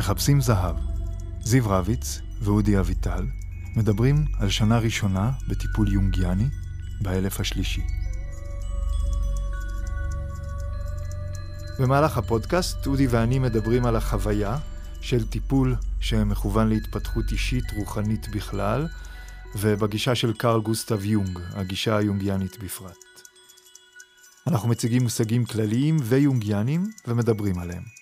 [0.00, 0.76] מחפשים זהב.
[1.40, 3.26] זיו רביץ ואודי אביטל
[3.76, 6.44] מדברים על שנה ראשונה בטיפול יונגיאני
[7.00, 7.82] באלף השלישי.
[11.78, 14.58] במהלך הפודקאסט אודי ואני מדברים על החוויה
[15.00, 18.86] של טיפול שמכוון להתפתחות אישית רוחנית בכלל,
[19.56, 22.96] ובגישה של קארל גוסטב יונג, הגישה היונגיאנית בפרט.
[24.46, 27.99] אנחנו מציגים מושגים כלליים ויונגיאנים ומדברים עליהם.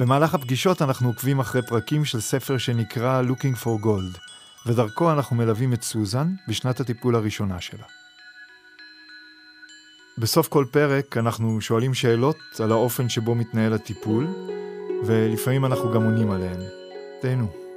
[0.00, 4.18] במהלך הפגישות אנחנו עוקבים אחרי פרקים של ספר שנקרא Looking for Gold,
[4.66, 7.84] ודרכו אנחנו מלווים את סוזן בשנת הטיפול הראשונה שלה.
[10.18, 14.26] בסוף כל פרק אנחנו שואלים שאלות על האופן שבו מתנהל הטיפול,
[15.04, 16.60] ולפעמים אנחנו גם עונים עליהן.
[17.20, 17.69] תהנו.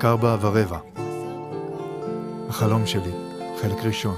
[0.00, 0.78] פרק ארבע ורבע.
[2.48, 3.10] החלום שלי,
[3.60, 4.16] חלק ראשון.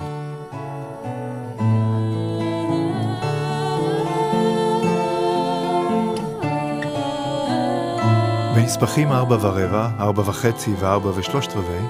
[8.55, 11.86] בנספחים ארבע ורבע, ארבע וחצי וארבע ושלושת רבעי,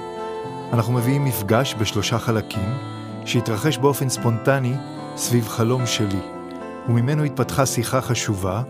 [0.73, 2.73] אנחנו מביאים מפגש בשלושה חלקים,
[3.25, 4.73] שהתרחש באופן ספונטני
[5.15, 6.21] סביב חלום שלי,
[6.89, 8.61] וממנו התפתחה שיחה חשובה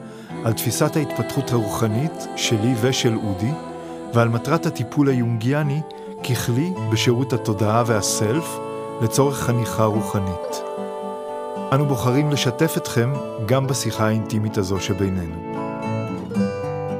[0.45, 3.51] על תפיסת ההתפתחות הרוחנית שלי ושל אודי,
[4.13, 5.81] ועל מטרת הטיפול היונגיאני
[6.23, 8.59] ככלי בשירות התודעה והסלף
[9.01, 10.61] לצורך חניכה רוחנית.
[11.71, 13.13] אנו בוחרים לשתף אתכם
[13.45, 15.35] גם בשיחה האינטימית הזו שבינינו.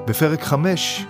[0.08, 1.06] בפרק 5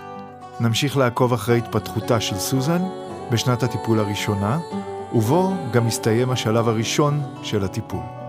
[0.60, 2.82] נמשיך לעקוב אחרי התפתחותה של סוזן
[3.30, 4.58] בשנת הטיפול הראשונה,
[5.12, 8.23] ובו גם מסתיים השלב הראשון של הטיפול.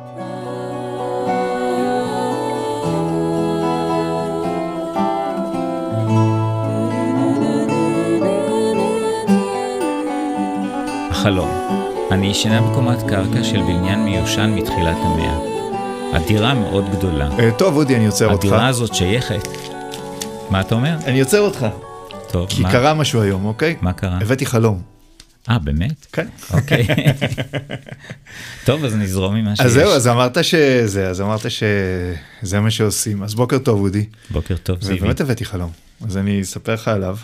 [11.25, 11.49] החלום.
[12.11, 15.37] אני ישנה בקומת קרקע של בניין מיושן מתחילת המאה.
[16.13, 17.30] הדירה מאוד גדולה.
[17.39, 18.45] אה, טוב, אודי, אני עוצר אותך.
[18.45, 19.47] הדירה הזאת שייכת.
[20.49, 20.97] מה אתה אומר?
[21.05, 21.65] אני עוצר אותך.
[22.31, 23.75] טוב, כי מה, קרה משהו היום, אוקיי?
[23.81, 24.17] מה קרה?
[24.21, 24.81] הבאתי חלום.
[25.49, 26.05] אה, באמת?
[26.14, 26.27] כן.
[26.53, 26.87] אוקיי.
[28.65, 29.65] טוב, אז נזרום ממה שיש.
[29.65, 33.23] אז זהו, אז אמרת שזה, אז אמרת שזה מה שעושים.
[33.23, 34.05] אז בוקר טוב, אודי.
[34.30, 34.99] בוקר טוב, זיוי.
[34.99, 35.71] ובאמת הבאתי חלום.
[36.08, 37.17] אז אני אספר לך עליו.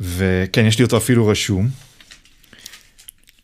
[0.00, 1.85] וכן, יש לי אותו אפילו רשום.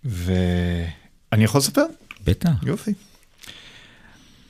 [0.05, 1.85] ואני יכול לספר?
[2.25, 2.51] בטח.
[2.63, 2.93] יופי.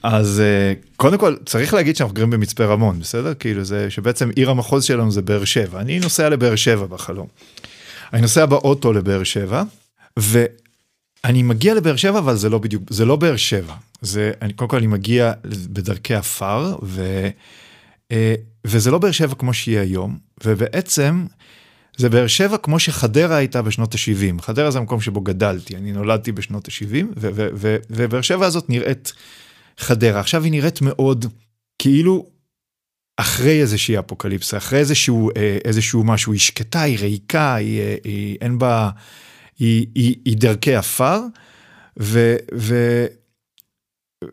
[0.03, 4.51] אז אה, קודם כל צריך להגיד שאנחנו גרים במצפה רמון בסדר כאילו זה שבעצם עיר
[4.51, 7.27] המחוז שלנו זה באר שבע אני נוסע לבאר שבע בחלום.
[8.13, 9.63] אני נוסע באוטו לבאר שבע
[10.17, 14.71] ואני מגיע לבאר שבע אבל זה לא בדיוק זה לא באר שבע זה אני קודם
[14.71, 17.29] כל אני מגיע בדרכי עפר ו,
[18.13, 21.27] אה, וזה לא באר שבע כמו שהיא היום ובעצם
[21.97, 26.33] זה באר שבע כמו שחדרה הייתה בשנות ה-70 חדרה זה המקום שבו גדלתי אני נולדתי
[26.33, 27.07] בשנות ה-70
[27.91, 29.13] ובאר שבע הזאת נראית.
[29.79, 30.21] חדרה.
[30.21, 31.27] עכשיו היא נראית מאוד
[31.79, 32.27] כאילו
[33.17, 38.39] אחרי איזושהי אפוקליפסה, אחרי איזשהו, אה, איזשהו משהו, היא שקטה, היא ריקה, היא, אה, היא,
[38.41, 38.91] אין בה,
[39.59, 41.21] היא, היא, היא דרכי עפר,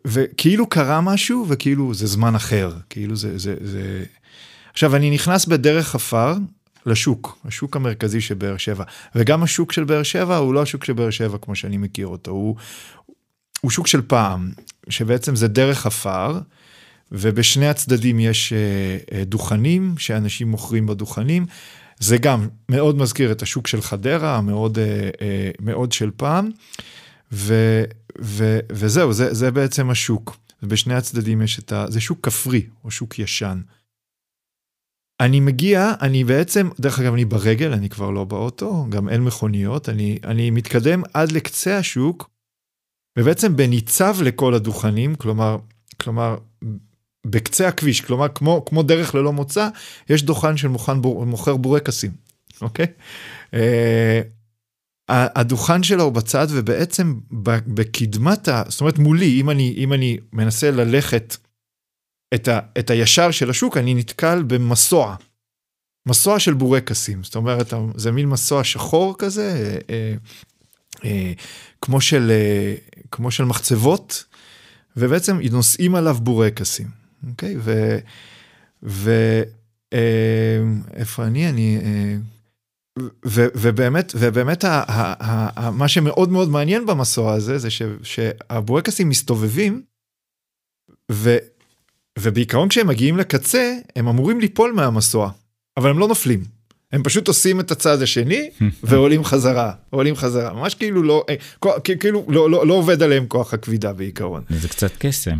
[0.06, 4.04] וכאילו קרה משהו, וכאילו זה זמן אחר, כאילו זה, זה, זה...
[4.74, 6.34] עכשיו, אני נכנס בדרך עפר
[6.90, 8.84] לשוק, השוק המרכזי של באר שבע,
[9.16, 12.32] וגם השוק של באר שבע הוא לא השוק של באר שבע כמו שאני מכיר אותו,
[12.32, 12.56] הוא,
[13.62, 14.52] הוא שוק של פעם,
[14.90, 16.40] שבעצם זה דרך עפר,
[17.12, 21.46] ובשני הצדדים יש אה, דוכנים, שאנשים מוכרים בדוכנים.
[22.00, 26.50] זה גם מאוד מזכיר את השוק של חדרה, מאוד, אה, מאוד של פעם,
[27.32, 27.84] ו,
[28.22, 30.38] ו, וזהו, זה, זה בעצם השוק.
[30.64, 31.86] ובשני הצדדים יש את ה...
[31.90, 33.62] זה שוק כפרי, או שוק ישן.
[35.20, 39.90] אני מגיע, אני בעצם, דרך אגב, אני ברגל, אני כבר לא באוטו, גם אין מכוניות,
[39.90, 42.30] אני, אני מתקדם עד לקצה השוק,
[43.20, 45.58] ובעצם בניצב לכל הדוכנים, כלומר,
[46.02, 46.38] כלומר,
[47.28, 49.70] בקצה הכביש, כלומר, כמו, כמו דרך ללא מוצא,
[50.10, 50.68] יש דוכן של
[51.02, 52.12] בור, מוכר בורקסים,
[52.62, 52.86] אוקיי?
[53.52, 53.58] Uh,
[55.10, 57.20] הדוכן שלו הוא בצד, ובעצם
[57.68, 58.64] בקדמת ה...
[58.68, 61.38] זאת אומרת, מולי, אם אני, אם אני מנסה ללכת
[62.36, 65.16] את, ה, את הישר של השוק, אני נתקל במסוע.
[66.06, 70.14] מסוע של בורקסים, זאת אומרת, זה מין מסוע שחור כזה, אה,
[71.06, 71.34] אה,
[71.82, 72.76] כמו של, אה,
[73.12, 74.24] כמו של מחצבות,
[74.98, 76.88] ובעצם נושאים עליו בורקסים,
[77.30, 77.56] אוקיי?
[77.60, 77.98] ו...
[78.84, 79.12] ו
[79.94, 80.60] אה,
[80.94, 81.50] איפה אני?
[81.50, 81.80] אני...
[81.84, 82.16] אה,
[83.26, 87.82] ו, ובאמת, ובאמת ה, ה, ה, ה, מה שמאוד מאוד מעניין במסוע הזה, זה ש,
[88.04, 89.82] שהבורקסים מסתובבים,
[91.12, 91.38] ו,
[92.22, 95.32] ובעיקרון כשהם מגיעים לקצה, הם אמורים ליפול מהמסוע,
[95.78, 96.44] אבל הם לא נופלים.
[96.92, 98.50] הם פשוט עושים את הצד השני
[98.84, 103.54] ועולים חזרה, עולים חזרה, ממש כאילו לא, אה, כאילו לא, לא, לא עובד עליהם כוח
[103.54, 104.44] הכבידה בעיקרון.
[104.50, 105.38] זה קצת קסם.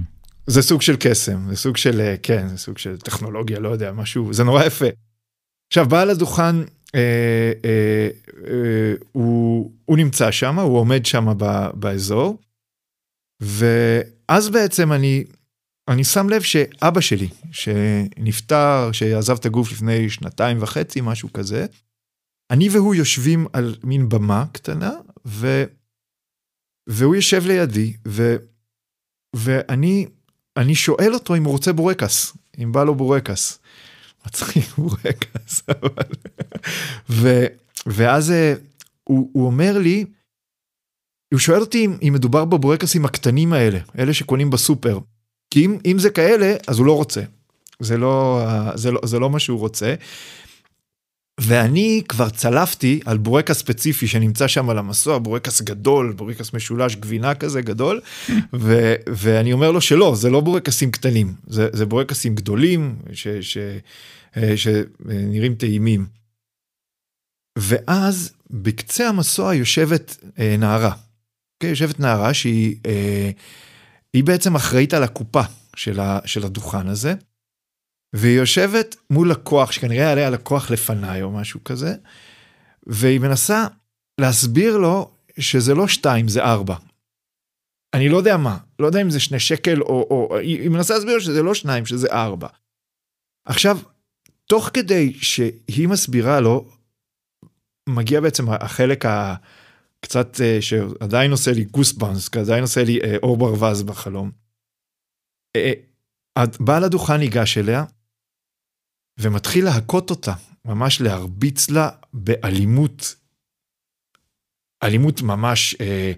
[0.48, 3.92] זה סוג של קסם, זה סוג של, אה, כן, זה סוג של טכנולוגיה, לא יודע,
[3.92, 4.86] משהו, זה נורא יפה.
[5.72, 6.56] עכשיו, בעל הדוכן,
[6.96, 8.10] אה, אה,
[8.48, 11.28] אה, הוא, הוא נמצא שם, הוא עומד שם
[11.74, 12.38] באזור,
[13.42, 15.24] ואז בעצם אני,
[15.90, 21.66] אני שם לב שאבא שלי, שנפטר, שעזב את הגוף לפני שנתיים וחצי, משהו כזה,
[22.52, 24.92] אני והוא יושבים על מין במה קטנה,
[25.26, 25.64] ו,
[26.90, 28.36] והוא יושב לידי, ו,
[29.36, 30.06] ואני
[30.58, 33.60] אני שואל אותו אם הוא רוצה בורקס, אם בא לו בורקס.
[34.28, 36.10] מצחיק בורקס, אבל...
[37.10, 37.46] ו,
[37.86, 38.54] ואז אה,
[39.04, 40.06] הוא, הוא אומר לי,
[41.34, 45.00] הוא שואל אותי אם, אם מדובר בבורקסים הקטנים האלה, אלה שקונים בסופר.
[45.52, 47.22] כי אם, אם זה כאלה, אז הוא לא רוצה.
[47.80, 49.96] זה לא, זה לא, זה לא מה שהוא רוצה.
[51.40, 57.36] ואני כבר צלפתי על בורקס ספציפי שנמצא שם על המסוע, בורקס גדול, בורקס משולש גבינה
[57.36, 58.02] כזה גדול,
[58.54, 63.58] ו, ואני אומר לו שלא, זה לא בורקסים קטנים, זה, זה בורקסים גדולים ש, ש,
[64.38, 66.06] אה, שנראים טעימים.
[67.58, 73.32] ואז בקצה המסוע יושבת אה, נערה, okay, יושבת נערה שהיא אה,
[74.14, 75.42] היא בעצם אחראית על הקופה
[75.76, 77.14] של, ה, של הדוכן הזה.
[78.14, 81.96] והיא יושבת מול לקוח שכנראה יעלה הלקוח לפניי או משהו כזה,
[82.88, 83.68] והיא מנסה
[84.22, 86.76] להסביר לו שזה לא שתיים זה ארבע.
[87.94, 91.14] אני לא יודע מה, לא יודע אם זה שני שקל או, או היא מנסה להסביר
[91.14, 92.48] לו שזה לא שניים שזה ארבע.
[93.46, 93.80] עכשיו,
[94.46, 96.70] תוך כדי שהיא מסבירה לו,
[97.90, 99.06] מגיע בעצם החלק
[100.00, 104.32] הקצת שעדיין עושה לי גוסבאנס, עדיין עושה לי אור ברווז בחלום.
[106.60, 107.84] בעל הדוכן ניגש אליה
[109.20, 110.34] ומתחיל להכות אותה,
[110.66, 113.16] ממש להרביץ לה באלימות,
[114.84, 116.12] אלימות ממש, אה,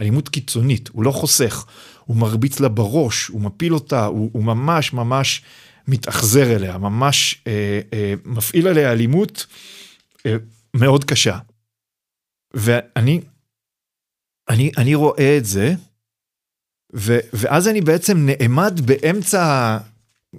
[0.00, 1.66] אלימות קיצונית, הוא לא חוסך,
[2.04, 5.42] הוא מרביץ לה בראש, הוא מפיל אותה, הוא, הוא ממש ממש
[5.88, 9.46] מתאכזר אליה, ממש אה, אה, מפעיל עליה אלימות
[10.26, 10.36] אה,
[10.74, 11.38] מאוד קשה.
[12.54, 13.20] ואני
[14.48, 15.74] אני, אני רואה את זה,
[16.96, 19.78] ו, ואז אני בעצם נעמד באמצע,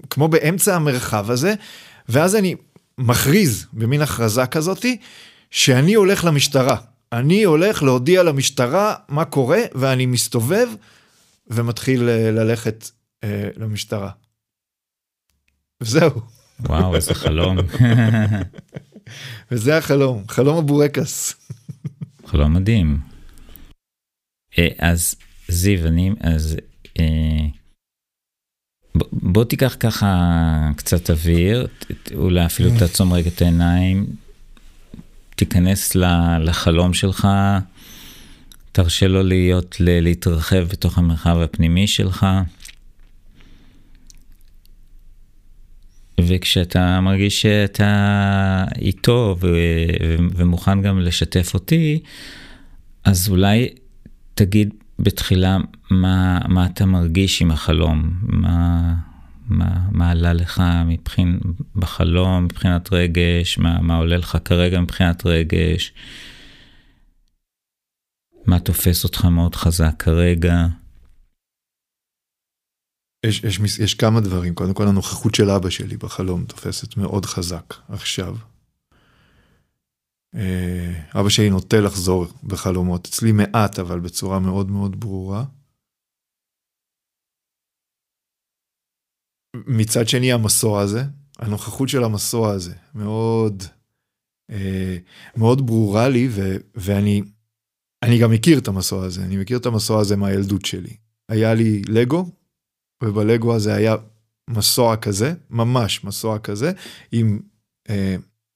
[0.09, 1.53] כמו באמצע המרחב הזה,
[2.09, 2.55] ואז אני
[2.97, 4.97] מכריז במין הכרזה כזאתי,
[5.51, 6.77] שאני הולך למשטרה.
[7.11, 10.67] אני הולך להודיע למשטרה מה קורה, ואני מסתובב
[11.47, 12.89] ומתחיל ללכת
[13.23, 14.09] אה, למשטרה.
[15.81, 16.11] וזהו.
[16.59, 17.57] וואו, איזה חלום.
[19.51, 21.35] וזה החלום, חלום הבורקס.
[22.25, 22.99] חלום מדהים.
[24.79, 25.15] אז
[25.47, 26.57] זיו, אני, אז
[26.99, 27.45] אה,
[29.11, 31.67] בוא תיקח ככה קצת אוויר,
[32.15, 34.05] אולי אפילו תעצום רגע את העיניים,
[35.35, 35.95] תיכנס
[36.39, 37.27] לחלום שלך,
[38.71, 42.25] תרשה לו להיות, להתרחב בתוך המרחב הפנימי שלך.
[46.21, 49.37] וכשאתה מרגיש שאתה איתו
[50.35, 51.99] ומוכן גם לשתף אותי,
[53.03, 53.69] אז אולי
[54.33, 55.57] תגיד בתחילה
[55.89, 58.93] מה, מה אתה מרגיש עם החלום, מה,
[59.47, 61.39] מה, מה עלה לך מבחין,
[61.75, 65.93] בחלום מבחינת רגש, מה, מה עולה לך כרגע מבחינת רגש,
[68.45, 70.65] מה תופס אותך מאוד חזק כרגע.
[73.27, 77.73] יש, יש, יש כמה דברים, קודם כל הנוכחות של אבא שלי בחלום תופסת מאוד חזק
[77.89, 78.35] עכשיו.
[81.19, 85.45] אבא שלי נוטה לחזור בחלומות, אצלי מעט, אבל בצורה מאוד מאוד ברורה.
[89.55, 91.03] מצד שני, המסוע הזה,
[91.39, 93.63] הנוכחות של המסוע הזה, מאוד,
[95.37, 97.21] מאוד ברורה לי, ו, ואני
[98.03, 100.97] אני גם מכיר את המסוע הזה, אני מכיר את המסוע הזה מהילדות שלי.
[101.29, 102.29] היה לי לגו,
[103.03, 103.95] ובלגו הזה היה
[104.49, 106.71] מסוע כזה, ממש מסוע כזה,
[107.11, 107.39] עם...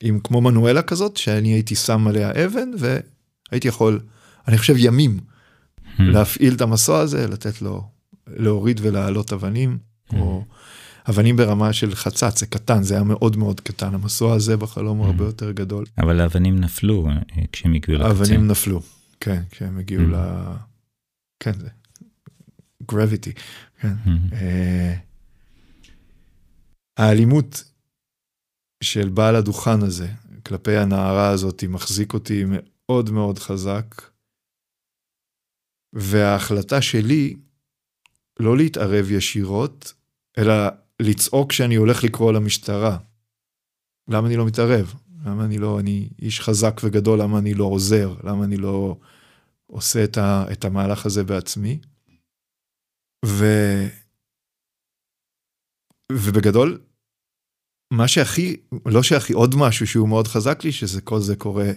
[0.03, 4.00] עם כמו מנואלה כזאת שאני הייתי שם עליה אבן והייתי יכול
[4.48, 6.01] אני חושב ימים hmm.
[6.01, 7.84] להפעיל את המסוע הזה לתת לו
[8.27, 9.77] להוריד ולהעלות אבנים
[10.10, 10.15] hmm.
[10.15, 10.43] או
[11.10, 15.05] אבנים ברמה של חצץ זה קטן זה היה מאוד מאוד קטן המסוע הזה בחלום הוא
[15.05, 15.10] hmm.
[15.10, 15.86] הרבה יותר גדול.
[15.98, 18.08] אבל האבנים נפלו אה, כשהם הגיעו לקצה.
[18.08, 18.81] האבנים נפלו
[19.19, 20.15] כן כשהם הגיעו hmm.
[20.15, 20.43] ל...
[21.39, 21.67] כן זה
[22.91, 23.39] gravity.
[23.81, 23.93] כן.
[24.05, 24.34] Hmm.
[24.34, 24.96] אה,
[26.98, 27.63] האלימות
[28.84, 30.08] של בעל הדוכן הזה
[30.46, 34.01] כלפי הנערה הזאת מחזיק אותי מאוד מאוד חזק.
[35.93, 37.36] וההחלטה שלי
[38.39, 39.93] לא להתערב ישירות,
[40.38, 40.53] אלא
[41.00, 42.98] לצעוק שאני הולך לקרוא למשטרה.
[44.08, 44.93] למה אני לא מתערב?
[45.25, 48.15] למה אני לא, אני איש חזק וגדול, למה אני לא עוזר?
[48.24, 48.98] למה אני לא
[49.67, 51.79] עושה את, ה, את המהלך הזה בעצמי?
[53.25, 53.45] ו...
[56.11, 56.79] ובגדול,
[57.93, 61.71] מה שהכי, לא שהכי, עוד משהו שהוא מאוד חזק לי, שזה כל זה קורה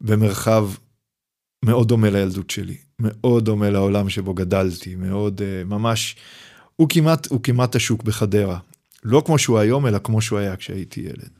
[0.00, 0.68] במרחב
[1.64, 6.16] מאוד דומה לילדות שלי, מאוד דומה לעולם שבו גדלתי, מאוד, uh, ממש,
[6.76, 8.58] הוא כמעט, הוא כמעט השוק בחדרה.
[9.04, 11.30] לא כמו שהוא היום, אלא כמו שהוא היה כשהייתי ילד.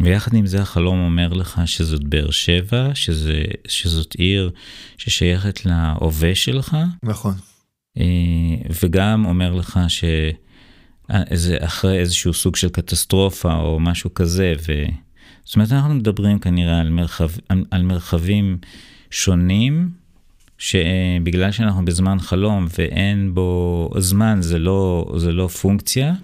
[0.00, 4.50] ויחד עם זה החלום אומר לך שזאת באר שבע, שזה, שזאת עיר
[4.98, 6.76] ששייכת להווה שלך.
[7.02, 7.34] נכון.
[7.98, 8.04] אה,
[8.82, 10.04] וגם אומר לך ש...
[11.30, 14.54] איזה, אחרי איזשהו סוג של קטסטרופה או משהו כזה.
[14.68, 14.84] ו...
[15.44, 17.28] זאת אומרת, אנחנו מדברים כנראה על, מרחב,
[17.70, 18.58] על, מרחבים
[19.10, 19.90] שונים,
[20.58, 26.14] שבגלל שאנחנו בזמן חלום ואין בו זמן, זה לא, זה לא פונקציה,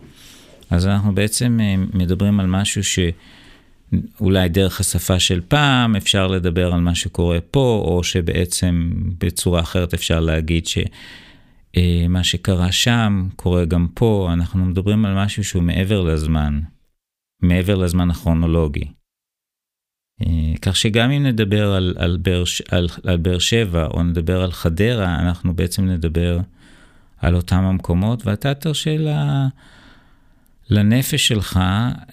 [0.70, 6.80] אז אנחנו בעצם אה, מדברים על משהו שאולי דרך השפה של פעם אפשר לדבר על
[6.80, 10.78] מה שקורה פה, או שבעצם בצורה אחרת אפשר להגיד ש...
[11.78, 16.60] אה, מה שקרה שם קורה גם פה, אנחנו מדברים על משהו שהוא מעבר לזמן,
[17.42, 18.84] מעבר לזמן הכרונולוגי.
[20.22, 24.52] אה, כך שגם אם נדבר על, על, באר, על, על באר שבע או נדבר על
[24.52, 26.38] חדרה, אנחנו בעצם נדבר
[27.18, 29.46] על אותם המקומות, ואתה תרשה לה,
[30.70, 31.56] לנפש שלך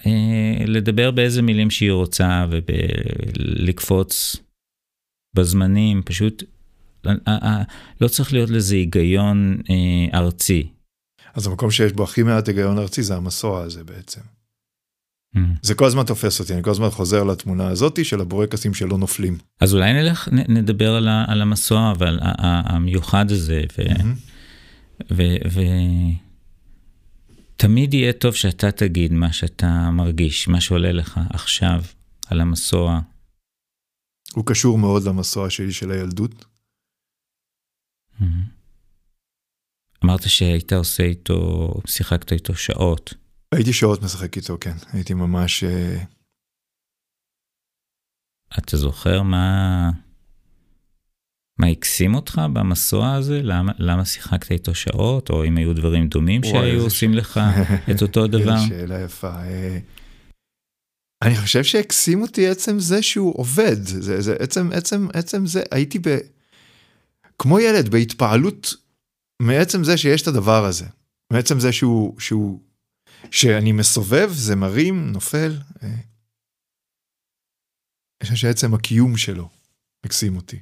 [0.06, 4.36] אה, לדבר באיזה מילים שהיא רוצה ולקפוץ
[5.34, 6.42] בזמנים, פשוט
[8.00, 10.68] לא צריך להיות לזה היגיון אה, ארצי.
[11.34, 14.20] אז המקום שיש בו הכי מעט היגיון ארצי זה המסוע הזה בעצם.
[15.36, 15.38] Mm.
[15.62, 19.38] זה כל הזמן תופס אותי, אני כל הזמן חוזר לתמונה הזאתי של הבורקסים שלא נופלים.
[19.60, 24.06] אז אולי נלך, נדבר על, ה, על המסוע ועל המיוחד הזה, ו, mm-hmm.
[25.10, 25.22] ו,
[25.52, 25.60] ו,
[27.56, 31.82] תמיד יהיה טוב שאתה תגיד מה שאתה מרגיש, מה שעולה לך עכשיו
[32.26, 33.00] על המסוע.
[34.34, 36.44] הוא קשור מאוד למסוע שלי של הילדות.
[40.04, 43.14] אמרת שהיית עושה איתו, שיחקת איתו שעות.
[43.52, 44.76] הייתי שעות משחק איתו, כן.
[44.92, 45.64] הייתי ממש...
[45.64, 46.02] אה,
[48.58, 49.90] אתה זוכר מה...
[51.58, 53.40] מה הקסים אותך במסוע הזה?
[53.42, 55.30] למה, למה שיחקת איתו שעות?
[55.30, 57.16] או אם היו דברים דומים שהיו עושים ש...
[57.16, 57.40] לך
[57.90, 58.66] את אותו דבר?
[58.68, 59.42] שאלה יפה.
[59.42, 59.78] אה,
[61.22, 63.82] אני חושב שהקסים אותי עצם זה שהוא עובד.
[63.82, 66.18] זה, זה עצם, עצם, עצם זה, הייתי ב...
[67.38, 68.74] כמו ילד בהתפעלות
[69.42, 70.86] מעצם זה שיש את הדבר הזה.
[71.32, 72.60] מעצם זה שהוא, שהוא,
[73.30, 75.58] שאני מסובב, זה מרים, נופל.
[75.82, 75.88] אה.
[78.20, 79.48] אני חושב שעצם הקיום שלו
[80.04, 80.60] הקסים אותי.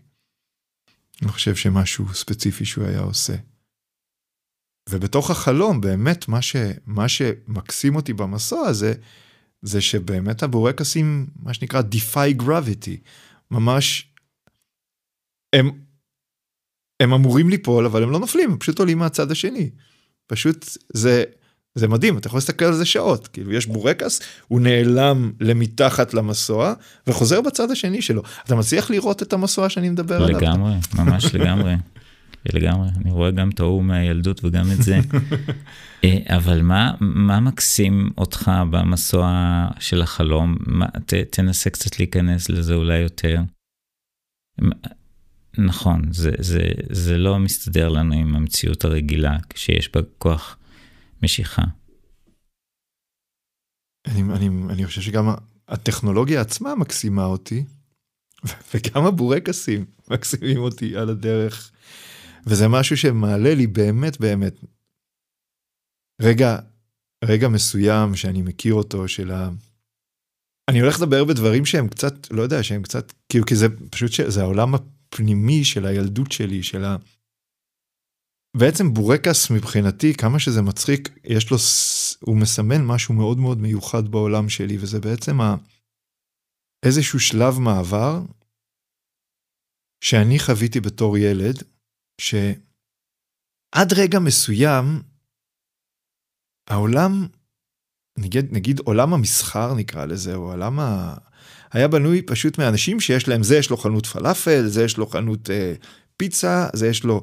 [1.23, 3.35] אני חושב שמשהו ספציפי שהוא היה עושה.
[4.89, 8.95] ובתוך החלום, באמת, מה, ש, מה שמקסים אותי במסוע הזה,
[9.63, 12.97] זה שבאמת הבורקסים, מה שנקרא defy gravity,
[13.51, 14.15] ממש,
[15.53, 15.84] הם
[17.01, 19.71] הם אמורים ליפול, אבל הם לא נופלים, הם פשוט עולים מהצד השני.
[20.27, 21.25] פשוט זה,
[21.75, 23.29] זה מדהים, אתה יכול להסתכל על זה שעות.
[23.29, 26.75] כאילו, יש בורקס, הוא נעלם למתחת למסוע,
[27.07, 28.23] וחוזר בצד השני שלו.
[28.45, 30.53] אתה מצליח לראות את המסוע שאני מדבר לגמרי, עליו?
[30.53, 31.75] לגמרי, ממש לגמרי.
[32.53, 35.01] לגמרי, אני רואה גם את ההוא מהילדות וגם את זה.
[36.05, 40.57] אה, אבל מה, מה מקסים אותך במסוע של החלום?
[40.67, 43.41] מה, ת, תנסה קצת להיכנס לזה אולי יותר.
[45.59, 50.59] נכון, זה, זה, זה לא מסתדר לנו עם המציאות הרגילה, כשיש בה כוח
[51.23, 51.63] משיכה.
[54.07, 55.29] אני, אני, אני חושב שגם
[55.69, 57.65] הטכנולוגיה עצמה מקסימה אותי,
[58.75, 61.71] וגם הבורקסים מקסימים אותי על הדרך.
[62.47, 64.55] וזה משהו שמעלה לי באמת באמת
[66.23, 66.59] רגע,
[67.25, 69.51] רגע מסוים שאני מכיר אותו של ה...
[70.69, 74.43] אני הולך לדבר בדברים שהם קצת, לא יודע, שהם קצת, כאילו, כי זה פשוט, זה
[74.43, 74.75] העולם
[75.15, 76.97] הפנימי של הילדות שלי, של ה...
[78.57, 81.57] בעצם בורקס מבחינתי, כמה שזה מצחיק, יש לו,
[82.21, 85.57] הוא מסמן משהו מאוד מאוד מיוחד בעולם שלי, וזה בעצם ה...
[86.87, 88.21] איזשהו שלב מעבר
[90.05, 91.63] שאני חוויתי בתור ילד,
[92.21, 95.03] שעד רגע מסוים,
[96.71, 97.27] העולם,
[98.19, 101.15] נגיד, נגיד עולם המסחר נקרא לזה, או עולם ה...
[101.75, 105.51] היה בנוי פשוט מאנשים שיש להם, זה יש לו חנות פלאפל, זה יש לו חנות
[105.51, 105.75] אה,
[106.17, 107.23] פיצה, זה יש לו,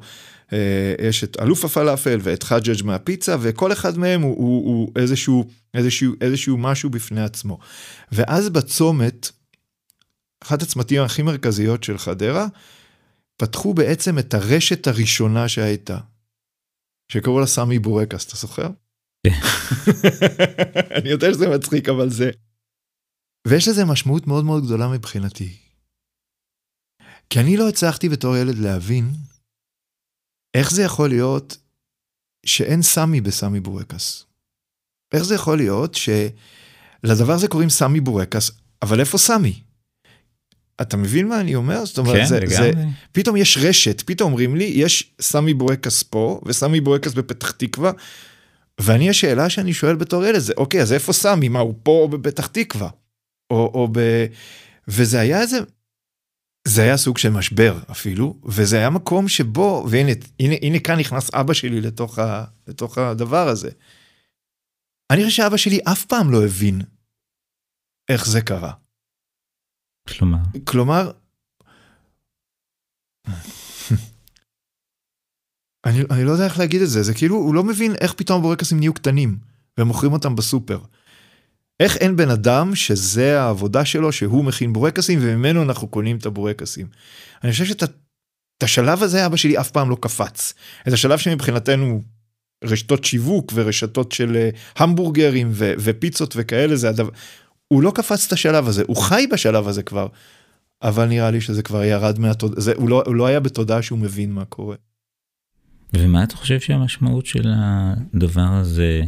[0.54, 5.46] אה, יש את אלוף הפלאפל ואת חג'ג' מהפיצה, וכל אחד מהם הוא, הוא, הוא איזשהו,
[5.74, 7.60] איזשהו, איזשהו משהו בפני עצמו.
[8.12, 9.30] ואז בצומת,
[10.44, 12.48] אחת הצמתים הכי מרכזיות של חדרה,
[13.38, 15.98] פתחו בעצם את הרשת הראשונה שהייתה,
[17.12, 18.70] שקראו לה סמי בורקס, אתה זוכר?
[20.98, 22.32] אני יודע שזה מצחיק, אבל זה...
[23.48, 25.58] ויש לזה משמעות מאוד מאוד גדולה מבחינתי.
[27.30, 29.12] כי אני לא הצלחתי בתור ילד להבין
[30.54, 31.58] איך זה יכול להיות
[32.46, 34.26] שאין סמי בסמי בורקס.
[35.14, 39.62] איך זה יכול להיות שלדבר הזה קוראים סמי בורקס, אבל איפה סמי?
[40.82, 41.86] אתה מבין מה אני אומר?
[41.86, 42.72] זאת אומרת, כן, זה, זה.
[43.12, 47.92] פתאום יש רשת, פתאום אומרים לי, יש סמי בורקס פה וסמי בורקס בפתח תקווה,
[48.82, 51.50] ואני השאלה שאני שואל בתור ילד זה, אוקיי, אז איפה סמי?
[51.50, 52.90] מה, הוא פה או בפתח תקווה?
[53.52, 54.00] או, או ב...
[54.88, 55.58] וזה היה איזה...
[56.68, 61.34] זה היה סוג של משבר אפילו, וזה היה מקום שבו, והנה, הנה, הנה כאן נכנס
[61.34, 63.70] אבא שלי לתוך, ה, לתוך הדבר הזה.
[65.12, 66.82] אני חושב שאבא שלי אף פעם לא הבין
[68.10, 68.74] איך זה קרה.
[70.10, 71.12] כלומר, כלומר,
[75.86, 78.40] אני, אני לא יודע איך להגיד את זה, זה כאילו, הוא לא מבין איך פתאום
[78.40, 79.38] הבורקסים נהיו קטנים,
[79.80, 80.80] ומוכרים אותם בסופר.
[81.82, 86.88] איך אין בן אדם שזה העבודה שלו, שהוא מכין בורקסים, וממנו אנחנו קונים את הבורקסים.
[87.44, 90.54] אני חושב שאת את השלב הזה אבא שלי אף פעם לא קפץ.
[90.88, 92.02] את השלב שמבחינתנו
[92.64, 97.10] רשתות שיווק ורשתות של אה, המבורגרים ו- ופיצות וכאלה, זה הדבר...
[97.68, 100.08] הוא לא קפץ את השלב הזה, הוא חי בשלב הזה כבר,
[100.82, 104.32] אבל נראה לי שזה כבר ירד מהתודעה, הוא, לא, הוא לא היה בתודעה שהוא מבין
[104.32, 104.76] מה קורה.
[105.94, 109.02] ומה אתה חושב שהמשמעות של הדבר הזה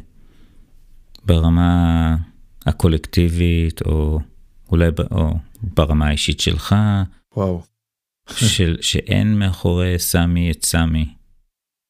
[1.25, 2.15] ברמה
[2.65, 4.19] הקולקטיבית, או
[4.71, 6.75] אולי ב, או ברמה האישית שלך,
[7.35, 7.63] וואו.
[8.29, 11.13] של, שאין מאחורי סמי את סמי?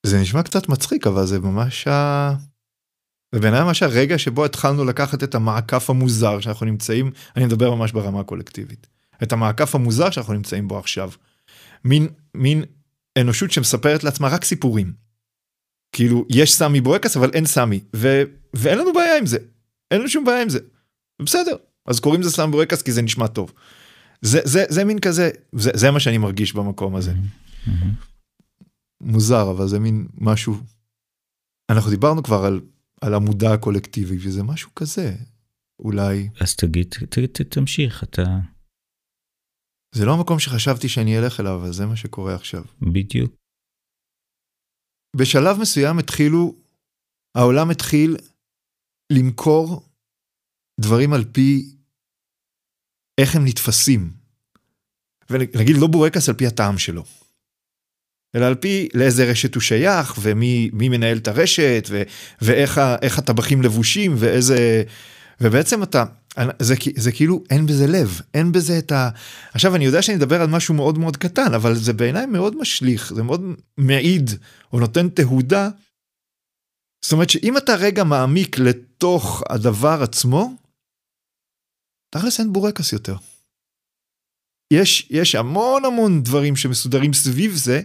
[0.05, 2.33] זה נשמע קצת מצחיק, אבל זה ממש ה...
[3.35, 7.91] זה בעיניי ממש הרגע שבו התחלנו לקחת את המעקף המוזר שאנחנו נמצאים, אני מדבר ממש
[7.91, 8.87] ברמה הקולקטיבית,
[9.23, 11.11] את המעקף המוזר שאנחנו נמצאים בו עכשיו.
[11.85, 12.63] מין, מין
[13.17, 14.93] אנושות שמספרת לעצמה רק סיפורים.
[15.91, 18.23] כאילו, יש סמי בורקס, אבל אין סמי, ו...
[18.53, 19.37] ואין לנו בעיה עם זה.
[19.93, 20.59] אין לנו שום בעיה עם זה.
[21.21, 23.53] בסדר, אז קוראים לזה סמי בורקס כי זה נשמע טוב.
[24.21, 27.13] זה, זה, זה מין כזה, זה, זה מה שאני מרגיש במקום הזה.
[29.01, 30.55] מוזר, אבל זה מין משהו...
[31.71, 32.61] אנחנו דיברנו כבר על,
[33.01, 35.15] על המודע הקולקטיבי, וזה משהו כזה,
[35.79, 36.29] אולי.
[36.39, 38.23] אז תגיד, ת, ת, תמשיך, אתה
[39.95, 42.63] זה לא המקום שחשבתי שאני אלך אליו, אבל זה מה שקורה עכשיו.
[42.81, 43.33] בדיוק.
[45.15, 46.55] בשלב מסוים התחילו,
[47.37, 48.17] העולם התחיל
[49.13, 49.89] למכור
[50.79, 51.75] דברים על פי
[53.17, 54.11] איך הם נתפסים.
[55.29, 57.03] ונגיד לא בורקס על פי הטעם שלו.
[58.35, 62.03] אלא על פי לאיזה רשת הוא שייך, ומי מי מנהל את הרשת, ו,
[62.41, 64.83] ואיך הטבחים לבושים, ואיזה...
[65.41, 66.05] ובעצם אתה,
[66.59, 69.09] זה, זה כאילו אין בזה לב, אין בזה את ה...
[69.53, 73.13] עכשיו אני יודע שאני אדבר על משהו מאוד מאוד קטן, אבל זה בעיניי מאוד משליך,
[73.15, 73.41] זה מאוד
[73.77, 74.31] מעיד,
[74.73, 75.69] או נותן תהודה.
[77.03, 80.55] זאת אומרת שאם אתה רגע מעמיק לתוך הדבר עצמו,
[82.09, 83.15] תכלס אין בורקס יותר.
[84.73, 87.81] יש, יש המון המון דברים שמסודרים סביב זה,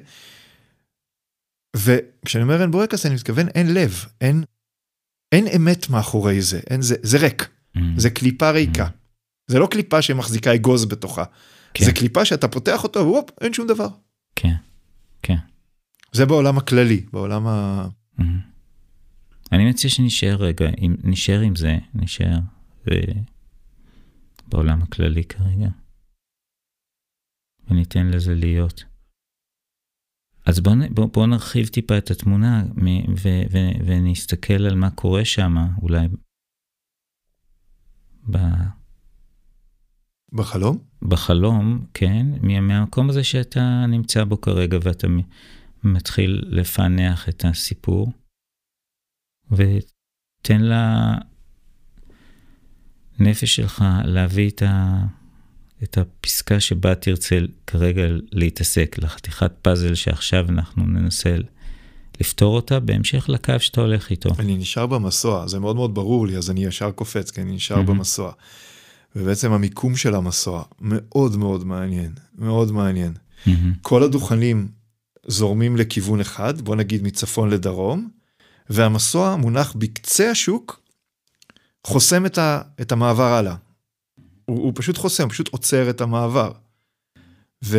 [1.76, 4.44] וכשאני אומר אין בורקס אני מתכוון אין לב, אין,
[5.32, 7.80] אין אמת מאחורי זה, אין זה, זה ריק, Mm.
[7.96, 8.88] זה קליפה ריקה.
[9.50, 11.24] זה לא קליפה שמחזיקה אגוז בתוכה,
[11.74, 11.84] כן.
[11.84, 13.88] זה קליפה שאתה פותח אותו והופ, אין שום דבר.
[14.36, 14.54] כן,
[15.22, 15.36] כן.
[16.12, 17.86] זה בעולם הכללי, בעולם ה...
[18.18, 18.22] Mhm.
[19.52, 22.38] אני מציע שנשאר רגע, אם, נשאר עם זה, נשאר
[22.86, 22.90] ו...
[24.48, 25.68] בעולם הכללי כרגע.
[27.70, 28.84] וניתן לזה להיות.
[30.46, 35.24] אז בואו בוא, בוא נרחיב טיפה את התמונה מ- ו- ו- ונסתכל על מה קורה
[35.24, 36.08] שם, אולי
[38.30, 38.68] ב-
[40.32, 40.78] בחלום?
[41.02, 45.06] בחלום, כן, מה- מהמקום הזה שאתה נמצא בו כרגע ואתה
[45.84, 48.12] מתחיל לפענח את הסיפור,
[49.52, 50.60] ותן
[53.20, 55.04] לנפש שלך להביא את, ה...
[55.82, 61.36] את הפסקה שבה תרצה כרגע להתעסק, לחתיכת פאזל שעכשיו אנחנו ננסה
[62.20, 64.30] לפתור אותה בהמשך לקו שאתה הולך איתו.
[64.38, 67.76] אני נשאר במסוע, זה מאוד מאוד ברור לי, אז אני ישר קופץ, כי אני נשאר
[67.76, 67.88] מהמם.
[67.88, 68.32] במסוע.
[69.16, 73.12] ובעצם המיקום של המסוע מאוד מאוד מעניין, מאוד מעניין.
[73.46, 73.72] מהמם.
[73.82, 74.68] כל הדוכנים
[75.26, 78.08] זורמים לכיוון אחד, בוא נגיד מצפון לדרום,
[78.70, 80.82] והמסוע מונח בקצה השוק,
[81.86, 83.56] חוסם את, ה, את המעבר הלאה.
[84.44, 86.52] הוא, הוא פשוט חוסם, הוא פשוט עוצר את המעבר.
[87.64, 87.78] ו...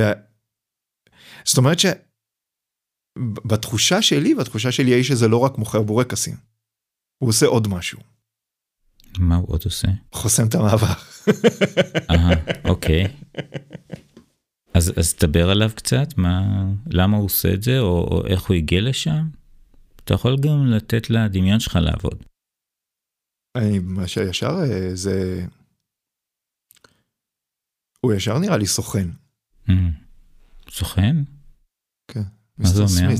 [1.45, 1.77] זאת אומרת
[3.19, 6.35] שבתחושה שלי, בתחושה שלי האיש הזה לא רק מוכר בורקסים,
[7.17, 7.99] הוא עושה עוד משהו,
[9.17, 9.87] מה הוא עוד עושה?
[10.13, 10.93] חוסם את המעבר.
[12.09, 13.07] אהה, אוקיי.
[14.73, 18.55] אז, אז תדבר עליו קצת, מה, למה הוא עושה את זה, או, או איך הוא
[18.55, 19.27] הגיע לשם?
[20.03, 22.23] אתה יכול גם לתת לדמיון שלך לעבוד.
[23.57, 25.45] אני, מה שישר אה, זה...
[28.01, 29.07] הוא ישר נראה לי סוכן.
[29.67, 29.71] Mm.
[30.69, 31.15] סוכן?
[32.11, 32.23] כן.
[32.57, 33.15] מה זה אומר?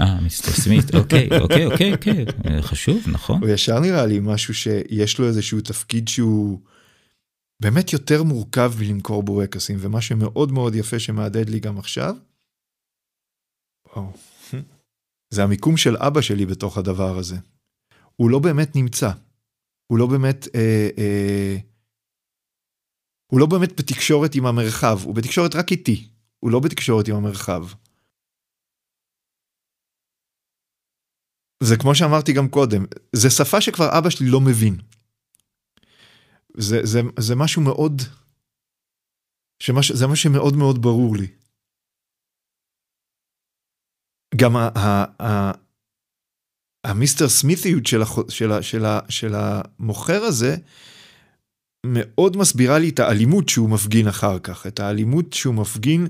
[0.00, 2.24] אה, מיסטר סמית, אוקיי, אוקיי, אוקיי, אוקיי,
[2.62, 3.42] חשוב, נכון?
[3.42, 6.60] הוא ישר נראה לי משהו שיש לו איזשהו תפקיד שהוא
[7.62, 12.16] באמת יותר מורכב מלמכור בורקסים, ומה שמאוד מאוד יפה שמהדהד לי גם עכשיו,
[13.86, 14.12] וואו,
[15.30, 17.36] זה המיקום של אבא שלי בתוך הדבר הזה.
[18.16, 19.10] הוא לא באמת נמצא.
[19.86, 21.56] הוא לא באמת, אה, אה,
[23.26, 26.08] הוא לא באמת בתקשורת עם המרחב, הוא בתקשורת רק איתי,
[26.40, 27.66] הוא לא בתקשורת עם המרחב.
[31.62, 34.76] זה כמו שאמרתי גם קודם, זה שפה שכבר אבא שלי לא מבין.
[36.56, 38.02] זה, זה, זה משהו מאוד,
[39.62, 41.26] שמש, זה משהו שמאוד מאוד ברור לי.
[44.36, 45.52] גם ה- ה- ה-
[46.84, 50.56] המיסטר סמית'יות של, הח- של, ה- של, ה- של המוכר הזה,
[51.86, 56.06] מאוד מסבירה לי את האלימות שהוא מפגין אחר כך, את האלימות שהוא מפגין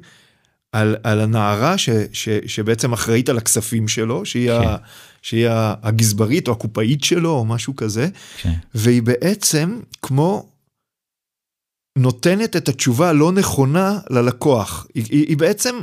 [0.72, 4.68] על, על הנערה ש, ש, שבעצם אחראית על הכספים שלו, שהיא, כן.
[4.68, 4.76] ה,
[5.22, 5.48] שהיא
[5.82, 8.08] הגזברית או הקופאית שלו או משהו כזה,
[8.42, 10.48] כן, והיא בעצם כמו
[11.98, 14.86] נותנת את התשובה הלא נכונה ללקוח.
[14.94, 15.76] היא, היא, היא בעצם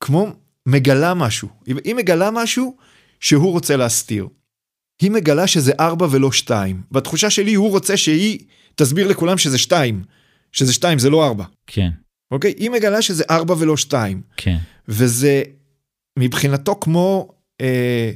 [0.00, 0.32] כמו
[0.66, 1.48] מגלה משהו.
[1.84, 2.76] היא, מגלה משהו
[3.20, 4.28] שהוא רוצה להסתיר.
[5.02, 6.82] היא מגלה שזה ארבע ולא שתיים.
[6.92, 8.38] בתחושה שלי הוא רוצה שהיא
[8.74, 10.02] תסביר לכולם שזה שתיים.
[10.52, 11.44] שזה שתיים, זה לא ארבע.
[11.66, 11.90] כן,
[12.30, 12.54] אוקיי?
[12.58, 14.22] היא מגלה שזה ארבע ולא שתיים.
[14.36, 14.56] כן,
[14.88, 15.42] וזה
[16.18, 17.28] מבחינתו כמו,
[17.60, 18.10] אה,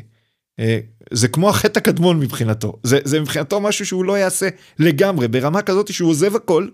[0.58, 0.78] אה,
[1.12, 2.78] זה כמו החטא הקדמון מבחינתו.
[2.82, 6.68] זה, זה מבחינתו משהו שהוא לא יעשה לגמרי, ברמה כזאת שהוא עוזב הכל,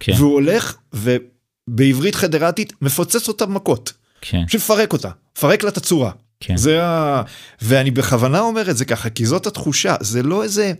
[0.00, 3.92] כן, והוא הולך ובעברית חדרתית מפוצץ אותה במכות.
[4.20, 6.10] כן, פשוט מפרק אותה, מפרק לה את הצורה.
[6.40, 7.22] כן, זה ה...
[7.62, 10.72] ואני בכוונה אומר את זה ככה, כי זאת התחושה, זה לא איזה...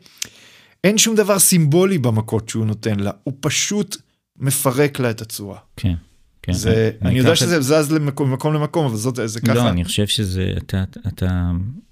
[0.84, 3.96] אין שום דבר סימבולי במכות שהוא נותן לה, הוא פשוט
[4.38, 5.58] מפרק לה את הצורה.
[5.76, 5.94] כן.
[6.42, 6.52] כן.
[6.52, 9.54] זה, אני אקח יודע שזה זז למקום ממקום למקום, אבל זאת, זה ככה.
[9.54, 11.50] לא, אני חושב שזה, אתה, אתה,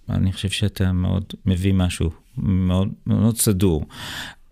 [0.09, 3.87] אני חושב שאתה מאוד מביא משהו מאוד, מאוד סדור.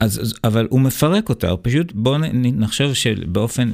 [0.00, 3.70] אז, אז, אבל הוא מפרק אותה, הוא פשוט, בואו נחשוב שבאופן,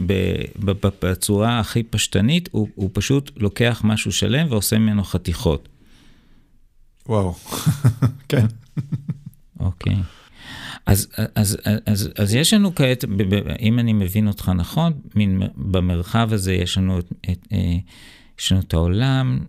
[1.02, 5.68] בצורה הכי פשטנית, הוא, הוא פשוט לוקח משהו שלם ועושה ממנו חתיכות.
[7.08, 7.34] וואו,
[8.28, 8.46] כן.
[9.60, 9.96] אוקיי.
[10.86, 13.04] אז, אז, אז, אז יש לנו כעת,
[13.60, 17.76] אם אני מבין אותך נכון, מין, במרחב הזה יש לנו את, את, אה,
[18.38, 19.44] יש לנו את העולם,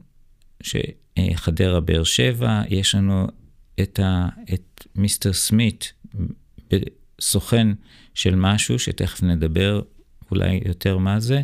[0.61, 3.27] שחדרה באר שבע, יש לנו
[3.81, 5.93] את, ה, את מיסטר סמית,
[7.21, 7.67] סוכן
[8.13, 9.81] של משהו, שתכף נדבר
[10.31, 11.41] אולי יותר מה זה,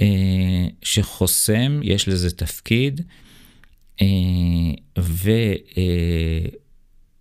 [0.00, 3.00] אה, שחוסם, יש לזה תפקיד,
[4.02, 4.06] אה,
[4.98, 5.30] ו...
[5.76, 6.60] אה,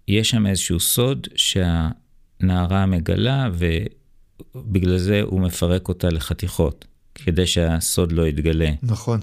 [0.10, 8.28] יש שם איזשהו סוד שהנערה מגלה, ובגלל זה הוא מפרק אותה לחתיכות, כדי שהסוד לא
[8.28, 8.72] יתגלה.
[8.84, 9.20] נכון,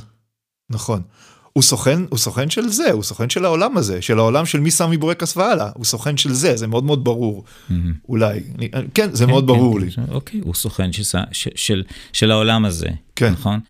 [0.71, 1.03] נכון.
[1.57, 4.71] הוא סוכן, הוא סוכן של זה, הוא סוכן של העולם הזה, של העולם של מי
[4.71, 7.93] סמי בורקס והלאה, הוא סוכן של זה, זה מאוד מאוד ברור, מהמם.
[8.09, 8.41] אולי.
[8.59, 9.93] אני, כן, זה כן, מאוד כן, ברור כן, לי.
[10.11, 13.33] אוקיי, הוא סוכן של, של, של, של העולם הזה, כן.
[13.33, 13.61] נכון?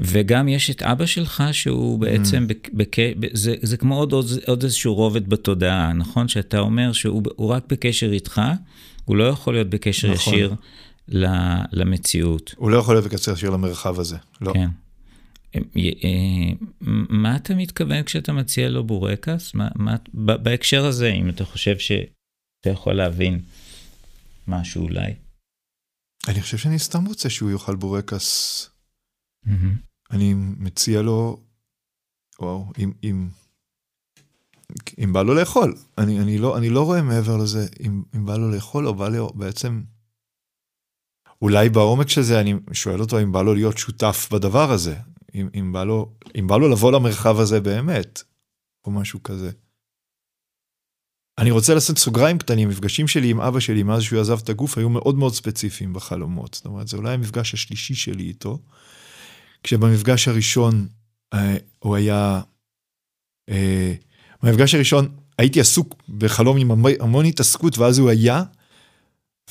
[0.00, 2.48] וגם יש את אבא שלך שהוא בעצם, Mm.
[2.48, 2.96] בק, בק,
[3.32, 6.28] זה, זה כמו עוד, עוד, עוד איזשהו רובד בתודעה, נכון?
[6.28, 8.42] שאתה אומר שהוא הוא רק בקשר איתך,
[9.04, 10.34] הוא לא יכול להיות בקשר נכון.
[10.34, 10.54] ישיר
[11.08, 11.26] ל,
[11.72, 12.54] למציאות.
[12.56, 14.52] הוא לא יכול להיות בקצר של המרחב הזה, לא.
[14.52, 14.68] כן.
[15.76, 16.66] אה, אה,
[17.10, 19.54] מה אתה מתכוון כשאתה מציע לו בורקס?
[19.54, 23.40] מה, מה, ב- בהקשר הזה, אם אתה חושב שאתה יכול להבין
[24.48, 25.14] משהו אולי.
[26.28, 28.70] אני חושב שאני סתם רוצה שהוא יאכל בורקס.
[29.46, 29.74] מהמם.
[30.10, 31.40] אני מציע לו,
[32.40, 33.28] וואו, אם, אם,
[35.04, 35.76] אם בא לו לאכול.
[35.98, 39.08] אני, אני, לא, אני לא רואה מעבר לזה, אם, אם בא לו לאכול או בא
[39.08, 39.82] לו בעצם...
[41.42, 44.96] אולי בעומק של זה אני שואל אותו אם בא לו להיות שותף בדבר הזה,
[45.36, 48.22] אם, אם, בא, לו, אם בא לו לבוא למרחב הזה באמת,
[48.84, 49.50] או משהו כזה.
[51.38, 54.78] אני רוצה לעשות סוגריים קטנים, מפגשים שלי עם אבא שלי מאז שהוא עזב את הגוף
[54.78, 56.54] היו מאוד מאוד ספציפיים בחלומות.
[56.54, 58.58] זאת אומרת, זה אולי המפגש השלישי שלי איתו.
[59.62, 60.88] כשבמפגש הראשון
[61.34, 62.40] אה, הוא היה,
[63.48, 63.94] אה,
[64.42, 68.42] במפגש הראשון הייתי עסוק בחלום עם המון, המון התעסקות ואז הוא היה,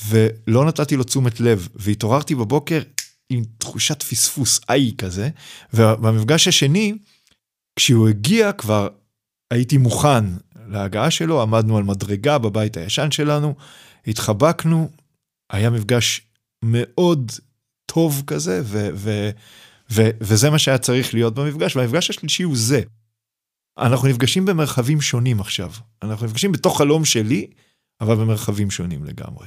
[0.08, 2.82] ולא נתתי לו תשומת לב, והתעוררתי בבוקר
[3.30, 5.28] עם תחושת פספוס איי כזה,
[5.74, 6.94] ובמפגש השני,
[7.78, 8.88] כשהוא הגיע כבר
[9.50, 10.24] הייתי מוכן
[10.68, 13.54] להגעה שלו, עמדנו על מדרגה בבית הישן שלנו,
[14.06, 14.90] התחבקנו,
[15.52, 16.20] היה מפגש
[16.64, 17.32] מאוד
[17.86, 19.30] טוב כזה, ו- ו-
[19.90, 22.82] ו- וזה מה שהיה צריך להיות במפגש, והמפגש השלישי הוא זה.
[23.78, 25.72] אנחנו נפגשים במרחבים שונים עכשיו.
[26.02, 27.46] אנחנו נפגשים בתוך חלום שלי,
[28.00, 29.46] אבל במרחבים שונים לגמרי.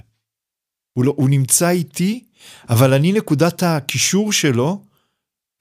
[0.99, 2.23] הוא, לא, הוא נמצא איתי,
[2.69, 4.83] אבל אני נקודת הקישור שלו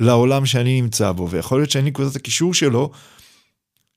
[0.00, 2.90] לעולם שאני נמצא בו, ויכול להיות שאני נקודת הקישור שלו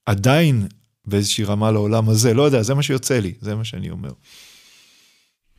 [0.06, 0.68] עדיין
[1.06, 4.12] באיזושהי רמה לעולם הזה, לא יודע, זה מה שיוצא לי, זה מה שאני אומר.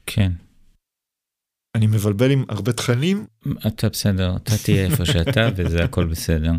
[0.06, 0.32] כן.
[1.74, 3.26] אני מבלבל עם הרבה תכנים.
[3.66, 6.52] אתה בסדר, אתה תהיה איפה שאתה וזה הכל בסדר.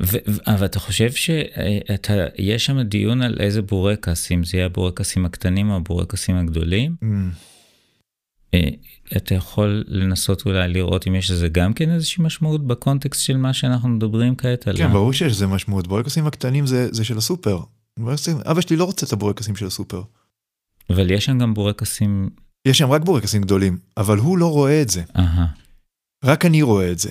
[0.00, 5.70] ו- אבל אתה חושב שיש שם דיון על איזה בורקס, אם זה יהיה הבורקסים הקטנים
[5.70, 6.96] או הבורקסים הגדולים?
[7.02, 7.06] Mm.
[8.54, 8.68] אה,
[9.16, 13.52] אתה יכול לנסות אולי לראות אם יש לזה גם כן איזושהי משמעות בקונטקסט של מה
[13.52, 14.86] שאנחנו מדברים כעת עליו.
[14.86, 15.86] כן, ברור שיש לזה משמעות.
[15.86, 17.60] בורקסים הקטנים זה, זה של הסופר.
[17.98, 20.02] בורקסים, אבא שלי לא רוצה את הבורקסים של הסופר.
[20.90, 22.30] אבל יש שם גם בורקסים...
[22.64, 25.02] יש שם רק בורקסים גדולים, אבל הוא לא רואה את זה.
[25.16, 25.46] אהה,
[26.24, 27.10] רק אני רואה את זה.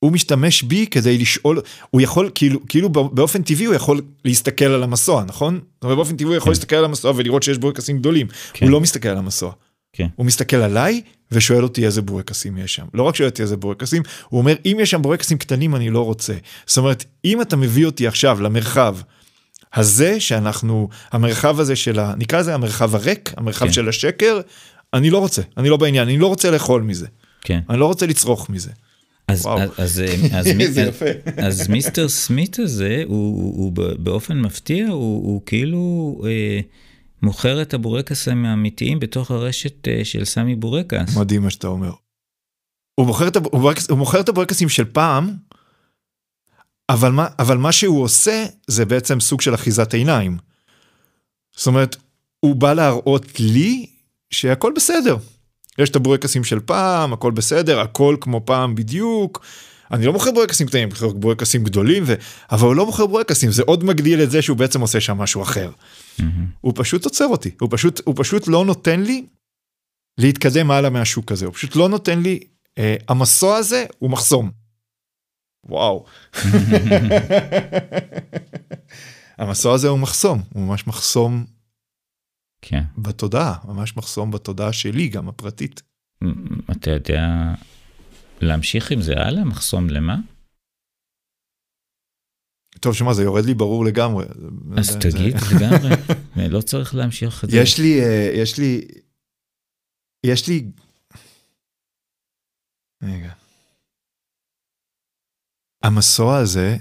[0.00, 1.60] הוא משתמש בי כדי לשאול,
[1.90, 5.60] הוא יכול, כאילו, כאילו באופן טבעי הוא יכול להסתכל על המסוע, נכון?
[5.82, 6.50] אומרת, באופן טבעי הוא יכול כן.
[6.50, 8.26] להסתכל על המסוע ולראות שיש בורקסים גדולים.
[8.52, 8.66] כן.
[8.66, 9.52] הוא לא מסתכל על המסוע.
[9.98, 10.06] כן.
[10.16, 11.00] הוא מסתכל עליי
[11.32, 12.84] ושואל אותי איזה בורקסים יש שם.
[12.94, 16.04] לא רק שואל אותי איזה בורקסים, הוא אומר, אם יש שם בורקסים קטנים אני לא
[16.04, 16.34] רוצה.
[16.66, 18.96] זאת אומרת, אם אתה מביא אותי עכשיו למרחב
[19.74, 22.14] הזה, שאנחנו, המרחב הזה של ה...
[22.18, 23.72] נקרא לזה המרחב הריק, המרחב כן.
[23.72, 24.40] של השקר,
[24.94, 27.06] אני לא רוצה, אני לא בעניין, אני לא רוצה לאכול מזה.
[27.40, 27.60] כן.
[27.70, 28.70] אני לא רוצה לצרוך מזה.
[29.28, 29.46] אז.
[29.46, 30.02] אז, אז,
[30.38, 31.04] אז, זה יפה.
[31.46, 36.60] אז מיסטר סמית הזה, הוא, הוא, הוא באופן מפתיע, הוא, הוא כאילו אה,
[37.22, 41.16] מוכר את הבורקסים האמיתיים בתוך הרשת אה, של סמי בורקס.
[41.16, 41.92] מדהים מה שאתה אומר.
[42.94, 45.30] הוא מוכר את, הב- הוא בורקס- הוא מוכר את הבורקסים של פעם,
[46.88, 50.38] אבל מה, אבל מה שהוא עושה זה בעצם סוג של אחיזת עיניים.
[51.56, 51.96] זאת אומרת,
[52.40, 53.86] הוא בא להראות לי
[54.30, 55.16] שהכל בסדר.
[55.78, 59.44] יש את הבורקסים של פעם, הכל בסדר, הכל כמו פעם בדיוק.
[59.92, 62.14] אני לא מוכר בורקסים קטנים, אני מוכר בורקסים גדולים, ו...
[62.50, 65.42] אבל הוא לא מוכר בורקסים, זה עוד מגדיל את זה שהוא בעצם עושה שם משהו
[65.42, 65.70] אחר.
[66.20, 66.46] מהמם.
[66.60, 69.26] הוא פשוט עוצר אותי, הוא פשוט, הוא פשוט לא נותן לי
[70.18, 72.40] להתקדם הלאה מהשוק הזה, הוא פשוט לא נותן לי,
[72.78, 74.50] אה, המסוע הזה הוא מחסום.
[75.64, 76.04] וואו.
[79.38, 81.44] המסוע הזה הוא מחסום, הוא ממש מחסום
[82.62, 82.82] כן.
[82.98, 85.82] בתודעה, ממש מחסום בתודעה שלי, גם הפרטית.
[86.70, 87.54] אתה יודע
[88.40, 89.44] להמשיך עם זה הלאה?
[89.44, 90.16] מחסום למה?
[92.80, 94.26] טוב, שמע, זה יורד לי ברור לגמרי.
[94.78, 97.56] אז תגיד לגמרי, לא צריך להמשיך את זה.
[97.56, 98.80] יש לי, אה, יש לי,
[100.26, 100.70] יש לי,
[103.02, 103.32] רגע.
[105.82, 106.76] המסוע הזה,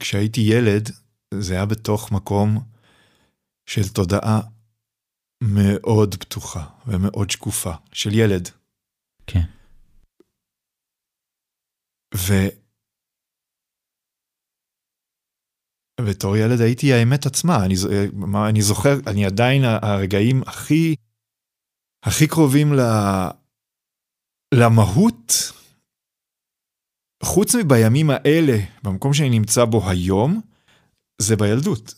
[0.00, 0.90] כשהייתי ילד,
[1.34, 2.58] זה היה בתוך מקום
[3.66, 4.40] של תודעה
[5.42, 8.48] מאוד פתוחה ומאוד שקופה, של ילד.
[9.26, 9.44] כן.
[12.14, 12.32] ו...
[16.00, 20.94] בתור ילד הייתי האמת עצמה, אני, ז- מה, אני זוכר, אני עדיין הרגעים הכי,
[22.04, 22.80] הכי קרובים ל,
[24.54, 25.52] למהות,
[27.22, 30.40] חוץ מבימים האלה, במקום שאני נמצא בו היום,
[31.18, 31.94] זה בילדות.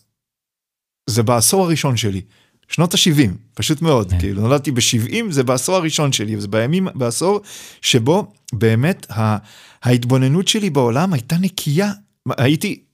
[1.10, 2.22] זה בעשור הראשון שלי,
[2.68, 4.18] שנות ה-70, פשוט מאוד, כן.
[4.20, 7.40] כאילו נולדתי ב-70, זה בעשור הראשון שלי, זה בימים, בעשור
[7.80, 9.36] שבו באמת ה,
[9.82, 11.92] ההתבוננות שלי בעולם הייתה נקייה,
[12.38, 12.84] הייתי,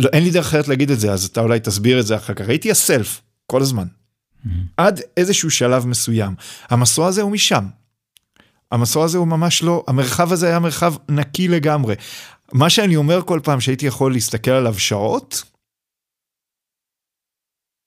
[0.00, 2.34] לא, אין לי דרך אחרת להגיד את זה, אז אתה אולי תסביר את זה אחר
[2.34, 3.86] כך, הייתי הסלף כל הזמן,
[4.44, 4.64] מהמם.
[4.76, 6.34] עד איזשהו שלב מסוים.
[6.68, 7.64] המסוע הזה הוא משם.
[8.72, 11.94] המסוע הזה הוא ממש לא, המרחב הזה היה מרחב נקי לגמרי.
[12.52, 15.42] מה שאני אומר כל פעם שהייתי יכול להסתכל עליו שעות,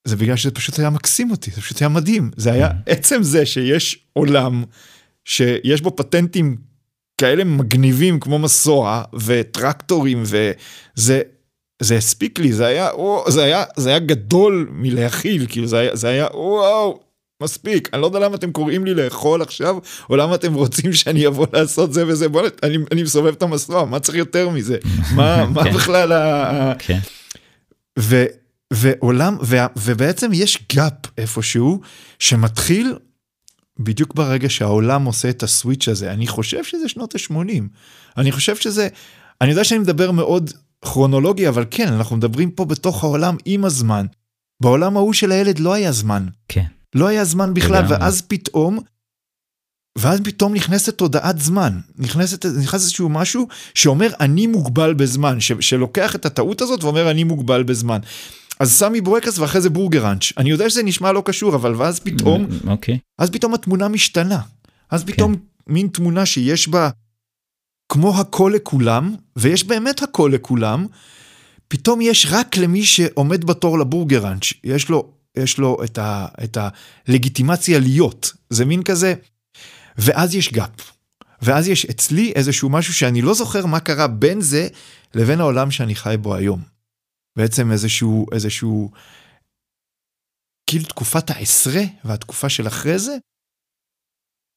[0.07, 2.31] זה בגלל שזה פשוט היה מקסים אותי, זה פשוט היה מדהים.
[2.37, 2.73] זה היה Mhm.
[2.85, 4.63] עצם זה שיש עולם
[5.25, 6.57] שיש בו פטנטים
[7.17, 11.21] כאלה מגניבים כמו מסוע וטרקטורים וזה
[11.79, 15.95] זה הספיק לי זה היה או, זה היה זה היה גדול מלהכיל כאילו זה היה
[15.95, 16.99] זה היה וואו
[17.43, 19.77] מספיק אני לא יודע למה אתם קוראים לי לאכול עכשיו
[20.09, 23.85] או למה אתם רוצים שאני אבוא לעשות זה וזה בוא אני, אני מסובב את המסוע
[23.85, 24.77] מה צריך יותר מזה
[25.15, 25.73] מה מה כן.
[25.73, 26.49] בכלל ה...
[26.49, 26.99] ה- כן.
[27.99, 28.25] ו,
[28.73, 31.81] ועולם, ו, ובעצם יש gap איפשהו
[32.19, 32.95] שמתחיל
[33.79, 36.11] בדיוק ברגע שהעולם עושה את הסוויץ' הזה.
[36.11, 37.61] אני חושב שזה שנות ה-80.
[38.17, 38.87] אני חושב שזה,
[39.41, 40.51] אני יודע שאני מדבר מאוד
[40.83, 44.05] כרונולוגי, אבל כן, אנחנו מדברים פה בתוך העולם עם הזמן.
[44.61, 46.25] בעולם ההוא של הילד לא היה זמן.
[46.47, 46.65] כן.
[46.95, 47.85] לא היה זמן בכלל.
[47.89, 48.79] ואז פתאום,
[49.97, 56.15] ואז פתאום נכנסת תודעת זמן, נכנסת, נכנס איזשהו משהו שאומר אני מוגבל בזמן, ש, שלוקח
[56.15, 57.99] את הטעות הזאת ואומר אני מוגבל בזמן.
[58.59, 62.47] אז סמי בורקס ואחרי זה בורגראנץ', אני יודע שזה נשמע לא קשור, אבל ואז פתאום,
[62.67, 62.99] אוקיי.
[63.19, 64.39] אז פתאום התמונה משתנה.
[64.91, 65.35] אז פתאום
[65.67, 66.89] מין תמונה שיש בה
[67.89, 70.87] כמו הכל לכולם, ויש באמת הכל לכולם,
[71.67, 77.79] פתאום יש רק למי שעומד בתור לבורגראנץ', יש לו יש לו את, ה, את הלגיטימציה
[77.79, 79.13] להיות, זה מין כזה,
[79.97, 80.91] ואז יש gap.
[81.41, 84.67] ואז יש אצלי איזשהו משהו שאני לא זוכר מה קרה בין זה
[85.13, 86.63] לבין העולם שאני חי בו היום.
[87.37, 88.91] בעצם איזשהו, איזשהו,
[90.69, 93.17] כאילו תקופת העשרה והתקופה של אחרי זה,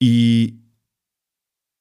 [0.01, 0.53] היא,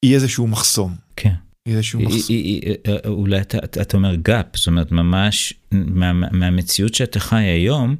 [0.01, 0.95] היא איזשהו מחסום.
[1.15, 1.33] כן.
[1.65, 1.99] איזשהו.
[1.99, 7.43] היא- היא- אה, אולי אתה, אתה- אומר גאפ, זאת אומרת ממש מה, מהמציאות שאתה חי
[7.43, 7.95] היום,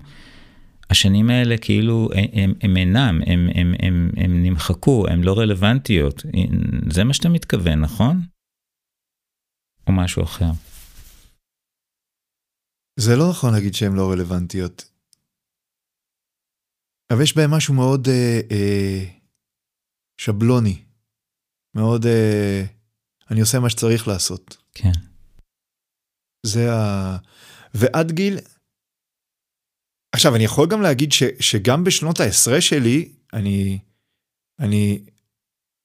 [0.89, 6.23] השנים האלה כאילו הם, הם, אינם, הם, הם, הם, הם נמחקו, הם לא רלוונטיות.
[6.93, 8.21] זה מה שאתה מתכוון, נכון?
[9.87, 10.51] או משהו אחר.
[12.99, 14.91] זה לא נכון להגיד שהן לא רלוונטיות.
[17.13, 19.05] אבל יש בהם משהו מאוד אה, אה,
[20.21, 20.83] שבלוני.
[21.75, 22.63] מאוד, אה,
[23.31, 24.57] אני עושה מה שצריך לעשות.
[24.73, 24.91] כן.
[26.45, 27.17] זה ה...
[27.73, 28.37] ועד גיל...
[30.15, 33.79] עכשיו, אני יכול גם להגיד ש, שגם בשנות העשרה שלי, אני,
[34.59, 35.05] אני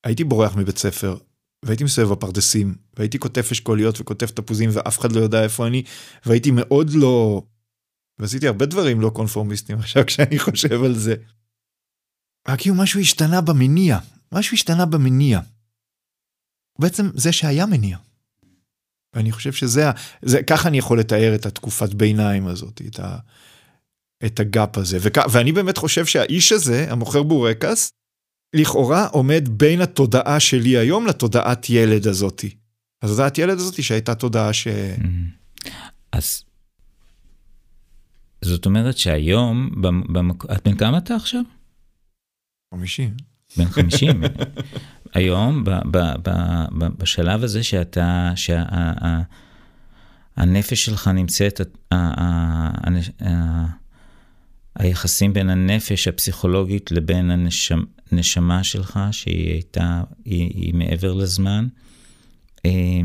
[0.05, 1.17] הייתי בורח מבית ספר,
[1.65, 5.83] והייתי מסתובב בפרדסים, והייתי כותב אשכוליות וכותב תפוזים, ואף אחד לא יודע איפה אני,
[6.27, 7.43] והייתי מאוד לא...
[8.19, 11.15] ועשיתי הרבה דברים לא קונפורמיסטים עכשיו כשאני חושב על זה.
[12.49, 13.99] רק כאילו משהו השתנה במניע,
[14.33, 15.41] משהו השתנה במניע.
[16.81, 17.99] בעצם זה שהיה מניע.
[19.15, 19.91] ואני חושב שזה,
[20.23, 23.19] זה, ככה אני יכול לתאר את התקופת ביניים הזאת, את, ה,
[24.27, 24.99] את הגאפ הזה.
[25.01, 27.91] וכ, ואני באמת חושב שהאיש הזה, המוכר בורקס,
[28.57, 32.55] לכאורה עומד בין התודעה שלי היום לתודעת ילד הזאתי.
[33.03, 34.69] התודעת ילד הזאתי שהייתה תודעה ש...
[36.13, 36.45] אז
[38.45, 40.45] זאת אומרת שהיום, במ- במק...
[40.53, 41.43] את בן כמה אתה עכשיו?
[42.75, 43.15] 50.
[43.57, 44.23] בן 50.
[45.15, 46.31] היום, ב, ב, ב,
[46.79, 48.33] ב, בשלב הזה שאתה,
[50.37, 52.91] שהנפש שלך נמצאת, ה, ה, ה,
[53.29, 53.67] ה,
[54.77, 61.67] היחסים בין הנפש הפסיכולוגית לבין הנשמה, הנשמה שלך, שהיא הייתה, היא, היא מעבר לזמן.
[62.67, 63.01] אה,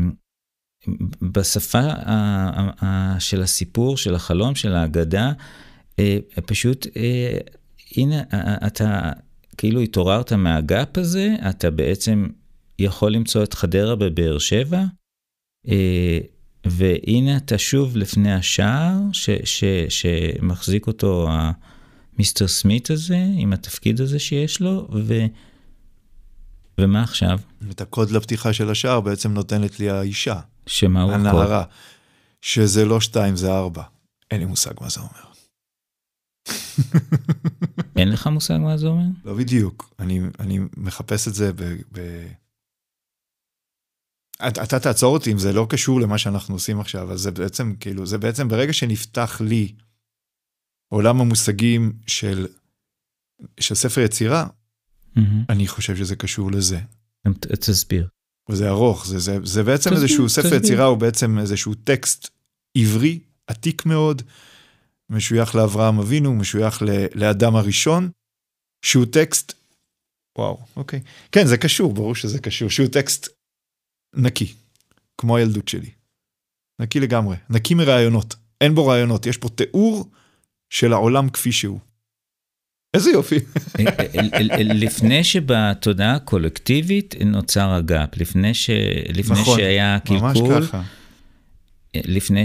[1.22, 5.32] בשפה ה- ה- ה- של הסיפור, של החלום, של האגדה,
[5.98, 7.38] אה, פשוט, אה,
[7.96, 8.22] הנה,
[8.66, 9.12] אתה
[9.56, 12.26] כאילו התעוררת מהגאפ הזה, אתה בעצם
[12.78, 14.84] יכול למצוא את חדרה בבאר שבע,
[15.68, 16.18] אה,
[16.66, 24.18] והנה אתה שוב לפני השער, ש, ש, שמחזיק אותו המיסטר סמית הזה, עם התפקיד הזה
[24.18, 25.26] שיש לו, ו,
[26.80, 27.38] ומה עכשיו?
[27.70, 31.26] את הקוד לפתיחה של השער בעצם נותנת לי האישה, שמה הוא הקוד?
[31.26, 31.64] הנערה,
[32.42, 33.82] שזה לא שתיים זה ארבע.
[34.30, 35.26] אין לי מושג מה זה אומר.
[37.96, 39.04] אין לך מושג מה זה אומר?
[39.24, 41.62] לא בדיוק, אני, אני מחפש את זה ב...
[41.92, 42.26] ב...
[44.48, 47.74] אתה, אתה תעצור אותי אם זה לא קשור למה שאנחנו עושים עכשיו, אז זה בעצם,
[47.80, 49.72] כאילו, זה בעצם ברגע שנפתח לי
[50.88, 52.46] עולם המושגים של,
[53.60, 54.46] של ספר יצירה,
[55.16, 55.44] מהמם.
[55.48, 56.80] אני חושב שזה קשור לזה.
[57.60, 58.08] תסביר.
[58.48, 60.58] וזה ארוך, זה, זה, זה בעצם תסביר, איזשהו ספר תסביר.
[60.58, 62.28] יצירה, הוא בעצם איזשהו טקסט
[62.76, 64.22] עברי, עתיק מאוד,
[65.10, 66.82] משוייך לאברהם אבינו, משוייך
[67.14, 68.10] לאדם הראשון,
[68.84, 69.52] שהוא טקסט,
[70.38, 71.00] וואו, אוקיי.
[71.32, 73.28] כן, זה קשור, ברור שזה קשור, שהוא טקסט
[74.14, 74.52] נקי,
[75.18, 75.90] כמו הילדות שלי.
[76.80, 78.34] נקי לגמרי, נקי מרעיונות.
[78.60, 80.10] אין בו רעיונות, יש פה תיאור
[80.70, 81.78] של העולם כפי שהוא.
[82.94, 83.36] איזה יופי.
[84.58, 88.70] לפני שבתודעה הקולקטיבית נוצר הגאפ, לפני, ש...
[89.14, 90.62] לפני נכון, שהיה קלקול.
[91.94, 92.44] לפני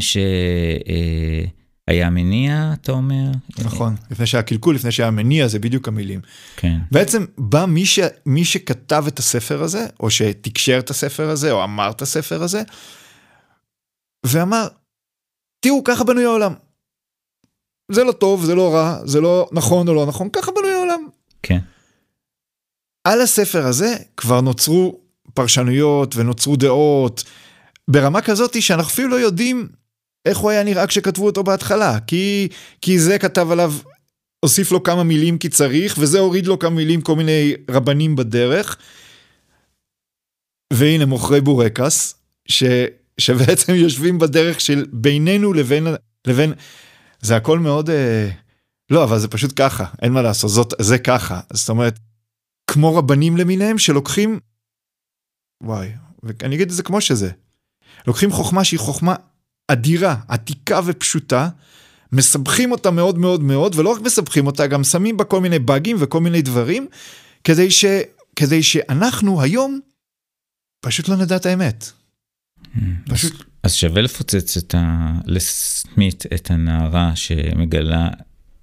[1.90, 3.32] שהיה מניע, אתה אומר?
[3.64, 6.22] נכון, לפני שהיה קלקול, לפני שהיה מניע, זה בדיוק המילים.
[6.56, 6.80] כן.
[6.92, 8.00] בעצם בא מי, ש...
[8.26, 12.64] מי שכתב את הספר הזה, או שתקשר את הספר הזה, או אמר את הספר הזה,
[14.26, 14.68] ואמר,
[15.60, 16.54] תראו, ככה בנוי העולם.
[17.92, 21.08] זה לא טוב, זה לא רע, זה לא נכון או לא נכון, ככה בנוי העולם.
[21.44, 21.60] כן.
[23.04, 25.00] על הספר הזה כבר נוצרו
[25.34, 27.24] פרשנויות ונוצרו דעות,
[27.88, 29.70] ברמה כזאת שאנחנו אפילו לא יודעים
[30.26, 32.48] איך הוא היה נראה כשכתבו אותו בהתחלה, כי,
[32.82, 33.74] כי זה כתב עליו,
[34.40, 38.78] הוסיף לו כמה מילים כי צריך, וזה הוריד לו כמה מילים כל מיני רבנים בדרך.
[40.74, 42.16] והנה מוכרי בורקס,
[42.48, 42.64] ש,
[43.18, 45.88] שבעצם יושבים בדרך של בינינו לבין,
[46.28, 46.54] לבין,
[47.22, 48.30] זה הכל מאוד, אה,
[48.90, 51.40] לא, אבל זה פשוט ככה, אין מה לעשות, זאת, זה ככה.
[51.54, 52.00] זאת אומרת,
[52.68, 54.40] כמו רבנים למיניהם שלוקחים,
[55.64, 55.92] וואי,
[56.24, 57.32] ואני אגיד את זה כמו שזה,
[58.08, 59.16] לוקחים חוכמה שהיא חוכמה
[59.72, 61.50] אדירה, עתיקה ופשוטה,
[62.12, 65.98] מסבכים אותה מאוד מאוד מאוד, ולא רק מסבכים אותה, גם שמים בה כל מיני באגים
[66.00, 66.88] וכל מיני דברים,
[67.44, 67.86] כדי, ש,
[68.36, 69.80] כדי שאנחנו היום
[70.82, 71.92] פשוט לא נדע את האמת.
[73.06, 75.14] פשוט, אז שווה לפוצץ את ה...
[75.26, 78.10] לסמית את הנערה שמגלה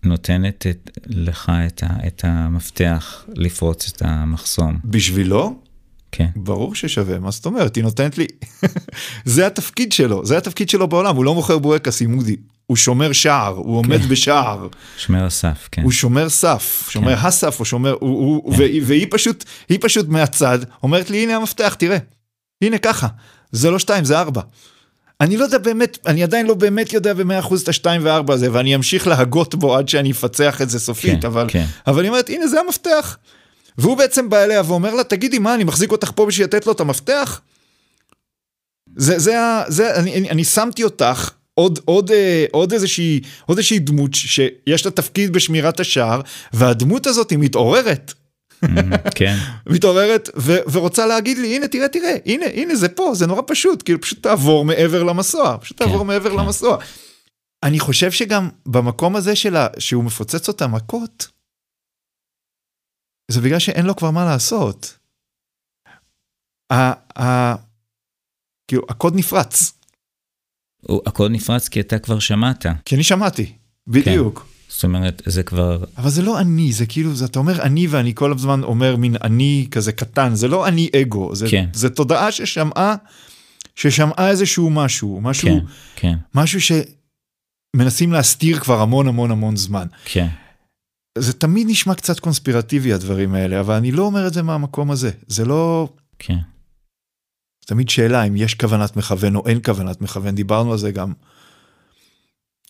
[0.03, 4.79] נותנת את, לך את, ה, את המפתח לפרוץ את המחסום.
[4.85, 5.63] בשבילו,
[6.13, 7.77] כן, ברור ששווה, מה זאת אומרת?
[7.77, 8.27] היא נותנת לי...
[9.25, 12.37] זה התפקיד שלו, זה התפקיד שלו בעולם, הוא לא מוכר בורקס עם אודי,
[12.67, 15.83] הוא שומר שער, הוא עומד בשער, שומר הסף, כן.
[15.83, 20.59] הוא שומר סף, שומר הסף, הוא שומר, הוא, הוא, והיא, והיא פשוט, היא פשוט מהצד
[20.83, 21.99] אומרת לי, הנה המפתח, תראה,
[22.63, 23.07] הנה ככה,
[23.53, 24.43] זה לא שתיים, זה ארבע.
[25.21, 28.53] אני לא יודע באמת, אני עדיין לא באמת יודע במאה אחוז את השתיים וארבע הזה,
[28.53, 31.65] ואני אמשיך להגות בו עד שאני אפצח את זה סופית, כן, אבל, כן.
[31.87, 33.17] אבל היא אומרת, הנה זה המפתח.
[33.79, 36.73] והוא בעצם בא אליה ואומר לה, תגידי מה, אני מחזיק אותך פה בשביל לתת לו
[36.73, 37.41] את המפתח?
[38.97, 39.37] זה, זה,
[39.69, 44.85] זה, אני, אני, אני שמתי אותך עוד, עוד, אה, עוד איזושהי, עוד איזושהי דמות שיש
[44.85, 46.21] לה תפקיד בשמירת השער,
[46.53, 48.15] והדמות הזאת היא מתעוררת.
[49.15, 49.37] כן,
[49.73, 53.83] מתעוררת ו- ורוצה להגיד לי הנה תראה תראה הנה הנה זה פה זה נורא פשוט
[53.83, 56.37] כאילו פשוט תעבור מעבר למסוע פשוט תעבור מעבר כן.
[56.37, 56.79] למסוע.
[57.63, 61.38] אני חושב שגם במקום הזה שלה שהוא מפוצץ אותה מכות.
[63.31, 64.99] זה בגלל שאין לו כבר מה לעשות.
[66.73, 67.57] ה- ה-
[68.69, 69.73] כאילו הקוד נפרץ
[71.07, 72.67] הכל נפרץ כי אתה כבר שמעת.
[72.85, 73.53] כי אני שמעתי
[73.87, 74.47] בדיוק.
[74.69, 78.15] זאת אומרת, זה כבר, אבל זה לא אני, זה כאילו, זה, אתה אומר אני ואני
[78.15, 81.69] כל הזמן אומר מין אני כזה קטן, זה לא אני אגו, זה, כן.
[81.73, 82.95] זה תודעה ששמעה,
[83.75, 85.65] ששמעה איזשהו משהו, משהו, כן,
[85.97, 86.61] כן, משהו
[87.77, 89.87] שמנסים להסתיר כבר המון המון המון זמן.
[90.05, 90.29] כן,
[91.19, 95.11] זה תמיד נשמע קצת קונספירטיבי הדברים האלה, אבל אני לא אומר את זה מהמקום הזה,
[95.27, 95.89] זה לא,
[96.19, 96.39] כן,
[97.67, 101.13] תמיד שאלה אם יש כוונת מכוון או אין כוונת מכוון, דיברנו על זה גם.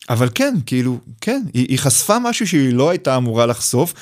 [0.08, 3.94] אבל כן, כאילו, כן, היא, היא חשפה משהו שהיא לא הייתה אמורה לחשוף,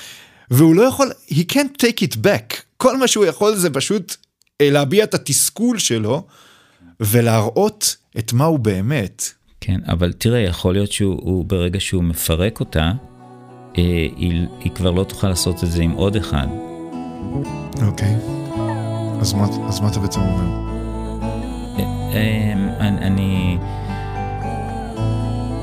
[0.51, 2.61] והוא לא יכול, he can't take it back.
[2.77, 4.15] כל מה שהוא יכול זה פשוט
[4.61, 6.27] אה, להביע את התסכול שלו,
[6.99, 9.23] ולהראות את מה הוא באמת.
[9.61, 12.91] כן, אבל תראה, יכול להיות שהוא הוא, ברגע שהוא מפרק אותה,
[13.77, 16.47] היא, היא כבר לא תוכל לעשות את זה עם עוד אחד.
[17.87, 18.15] אוקיי.
[19.21, 20.67] אז מה, אז מה אתה בעצם אומר?
[22.13, 23.57] אה, אני, אני,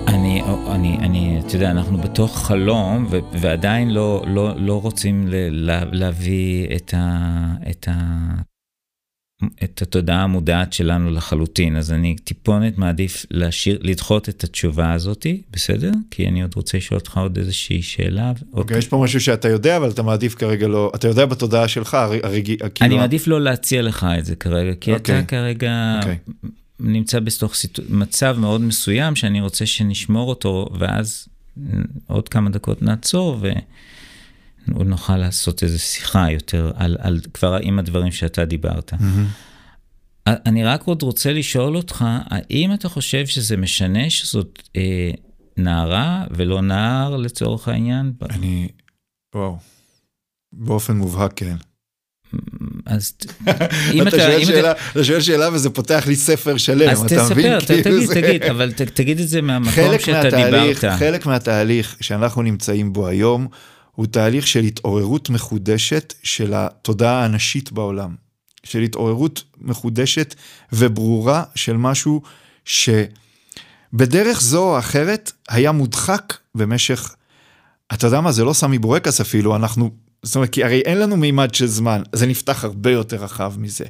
[0.09, 5.35] אני, אני, אני, אתה יודע, אנחנו בתוך חלום, ו, ועדיין לא, לא, לא רוצים ל,
[5.51, 7.29] לה, להביא את, ה,
[7.71, 7.95] את, ה,
[9.65, 15.91] את התודעה המודעת שלנו לחלוטין, אז אני טיפונת מעדיף להשאיר, לדחות את התשובה הזאתי, בסדר?
[16.11, 18.33] כי אני עוד רוצה לשאול אותך עוד איזושהי שאלה.
[18.53, 21.95] אוקיי, יש פה משהו שאתה יודע, אבל אתה מעדיף כרגע לא, אתה יודע בתודעה שלך,
[21.95, 22.91] הר- הרגיע, כאילו...
[22.91, 25.19] אני מעדיף לא להציע לך את זה כרגע, כי אוקיי.
[25.19, 26.17] אתה כרגע אוקיי.
[26.81, 27.83] נמצא בתוך סיטו...
[27.89, 31.29] מצב מאוד מסוים שאני רוצה שנשמור אותו, ואז
[32.07, 33.39] עוד כמה דקות נעצור
[34.69, 38.93] ונוכל לעשות איזו שיחה יותר על, על כבר עם הדברים שאתה דיברת.
[39.01, 39.27] מהמם.
[40.27, 45.11] אני רק עוד רוצה לשאול אותך, האם אתה חושב שזה משנה שזאת אה,
[45.57, 48.13] נערה ולא נער לצורך העניין?
[48.31, 48.69] אני,
[49.35, 49.57] וואו,
[50.53, 51.57] באופן מובהק כן.
[52.87, 53.13] אז
[53.95, 54.19] אם אתה אתה...
[54.19, 57.59] שואל שאלה, אתה שואל שאלה וזה פותח לי ספר שלם, אז אתה מבין?
[57.59, 60.99] תספר, ת- כאילו תגיד, זה- תגיד, אבל ת- תגיד את זה מהמקום שאתה מהתהליך, דיברת.
[60.99, 63.47] חלק מהתהליך שאנחנו נמצאים בו היום,
[63.95, 68.15] הוא תהליך של התעוררות מחודשת של התודעה הנשית בעולם.
[68.65, 70.35] של התעוררות מחודשת
[70.73, 72.23] וברורה של משהו
[72.65, 77.15] שבדרך זו או אחרת היה מודחק במשך,
[77.93, 79.91] אתה יודע מה, זה לא סמי בורקס אפילו, אנחנו,
[80.23, 83.85] זאת אומרת, כי הרי אין לנו מימד של זמן, זה נפתח הרבה יותר רחב מזה.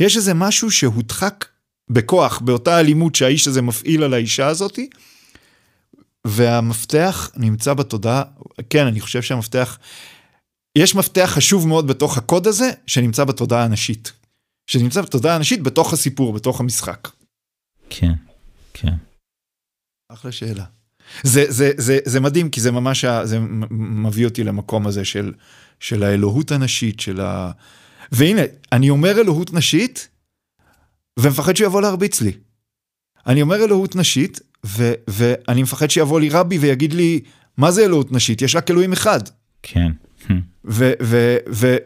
[0.00, 1.44] יש איזה משהו שהודחק
[1.90, 4.88] בכוח, באותה אלימות שהאיש הזה מפעיל על האישה הזאתי,
[6.26, 8.22] והמפתח נמצא בתודעה,
[8.70, 9.78] כן, אני חושב שהמפתח,
[10.78, 14.12] יש מפתח חשוב מאוד בתוך הקוד הזה, שנמצא בתודעה הנשית.
[14.66, 17.08] שנמצא בתודעה הנשית בתוך הסיפור, בתוך המשחק.
[17.90, 18.12] כן,
[18.74, 18.94] כן.
[20.08, 20.64] אחלה שאלה.
[21.22, 23.38] זה, זה, זה, זה מדהים, כי זה ממש, זה
[23.70, 25.32] מביא אותי למקום הזה של,
[25.80, 27.50] של האלוהות הנשית, של ה...
[28.12, 28.42] והנה,
[28.72, 30.08] אני אומר אלוהות נשית,
[31.18, 32.32] ומפחד שהוא יבוא להרביץ לי.
[33.26, 37.20] אני אומר אלוהות נשית, ו, ואני מפחד שיבוא לי רבי ויגיד לי,
[37.56, 38.42] מה זה אלוהות נשית?
[38.42, 39.20] יש רק אלוהים אחד.
[39.62, 39.92] כן.
[40.64, 41.76] ו, ו, ו,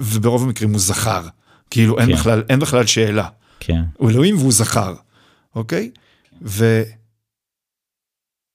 [0.00, 1.28] וברוב המקרים הוא זכר.
[1.70, 2.12] כאילו, אין, כן.
[2.12, 3.28] בכלל, אין בכלל שאלה.
[3.60, 4.94] כן, הוא אלוהים והוא זכר,
[5.54, 5.90] אוקיי?
[6.42, 6.82] ו...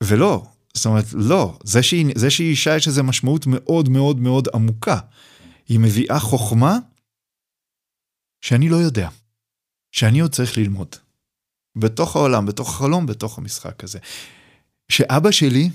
[0.04, 4.48] ולא, זאת אומרת, לא, זה שהיא, זה שהיא אישה יש לזה משמעות מאוד מאוד מאוד
[4.54, 5.00] עמוקה.
[5.68, 6.78] היא מביאה חוכמה
[8.42, 9.10] שאני לא יודע,
[9.92, 10.96] שאני עוד צריך ללמוד.
[11.78, 14.00] בתוך העולם, בתוך החלום, בתוך המשחק הזה.
[14.92, 15.70] שאבא שלי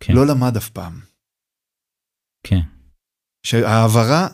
[0.00, 0.12] כן.
[0.12, 1.00] לא למד אף פעם.
[2.46, 2.60] כן,
[3.46, 4.28] שההעברה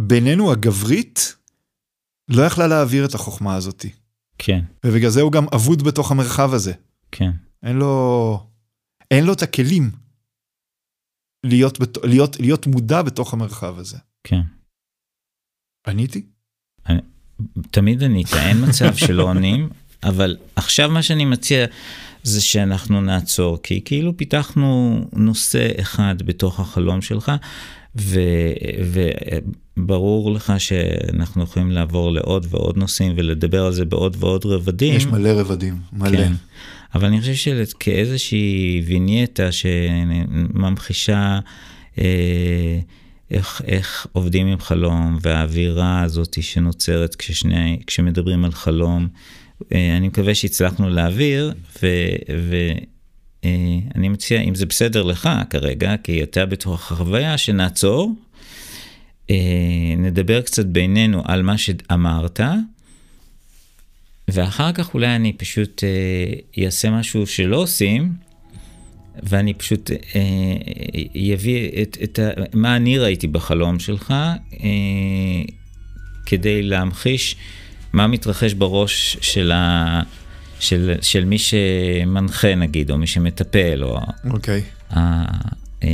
[0.00, 1.18] בינינו הגברית
[2.30, 3.92] לא יכלה להעביר את החוכמה הזאתי.
[4.38, 6.72] כן, ובגלל זה הוא גם אבוד בתוך המרחב הזה.
[7.12, 7.30] כן,
[7.62, 8.46] אין לו,
[9.10, 9.90] אין לו את הכלים
[11.46, 13.98] להיות, בת- להיות, להיות מודע בתוך המרחב הזה.
[14.24, 14.40] כן.
[15.86, 16.26] עניתי?
[17.70, 19.68] תמיד ענית, אין מצב שלא עונים,
[20.02, 21.66] אבל עכשיו מה שאני מציע
[22.22, 27.32] זה שאנחנו נעצור, כי כאילו פיתחנו נושא אחד בתוך החלום שלך,
[27.96, 28.20] ו,
[29.76, 34.94] וברור לך שאנחנו יכולים לעבור לעוד ועוד נושאים ולדבר על זה בעוד ועוד רבדים.
[34.94, 36.16] יש מלא רבדים, מלא.
[36.16, 36.32] כן.
[36.94, 41.38] אבל אני חושב שכאיזושהי וינייטה שממחישה
[41.98, 42.78] אה,
[43.30, 49.08] איך, איך עובדים עם חלום והאווירה הזאת שנוצרת כששני, כשמדברים על חלום,
[49.74, 51.52] אה, אני מקווה שהצלחנו להעביר,
[51.82, 52.86] ואני
[54.04, 58.14] אה, מציע, אם זה בסדר לך כרגע, כי אתה בתוך החוויה, שנעצור,
[59.30, 59.36] אה,
[59.96, 62.40] נדבר קצת בינינו על מה שאמרת.
[64.28, 65.84] ואחר כך אולי אני פשוט
[66.64, 68.12] אעשה משהו שלא עושים,
[69.22, 69.90] ואני פשוט
[71.34, 74.14] אביא את, את ה, מה אני ראיתי בחלום שלך,
[76.26, 77.36] כדי להמחיש
[77.92, 80.00] מה מתרחש בראש של, ה,
[80.60, 84.00] של, של מי שמנחה נגיד, או מי שמטפל, או...
[84.30, 84.62] אוקיי.
[84.90, 85.24] ה,
[85.84, 85.88] אה,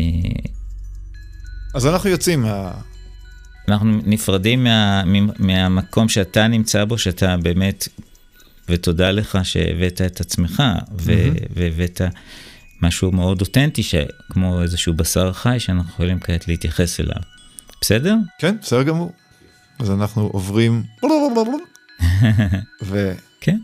[1.74, 2.70] אז אנחנו יוצאים מה...
[3.68, 5.02] אנחנו נפרדים מה,
[5.38, 7.88] מהמקום שאתה נמצא בו, שאתה באמת,
[8.68, 11.00] ותודה לך שהבאת את עצמך, mm-hmm.
[11.56, 12.00] והבאת
[12.86, 13.82] משהו מאוד אותנטי,
[14.30, 17.22] כמו איזשהו בשר חי שאנחנו יכולים כעת להתייחס אליו.
[17.80, 18.16] בסדר?
[18.38, 19.12] כן, בסדר גמור.
[19.78, 20.82] אז אנחנו עוברים...
[22.82, 23.12] ו...
[23.40, 23.58] כן,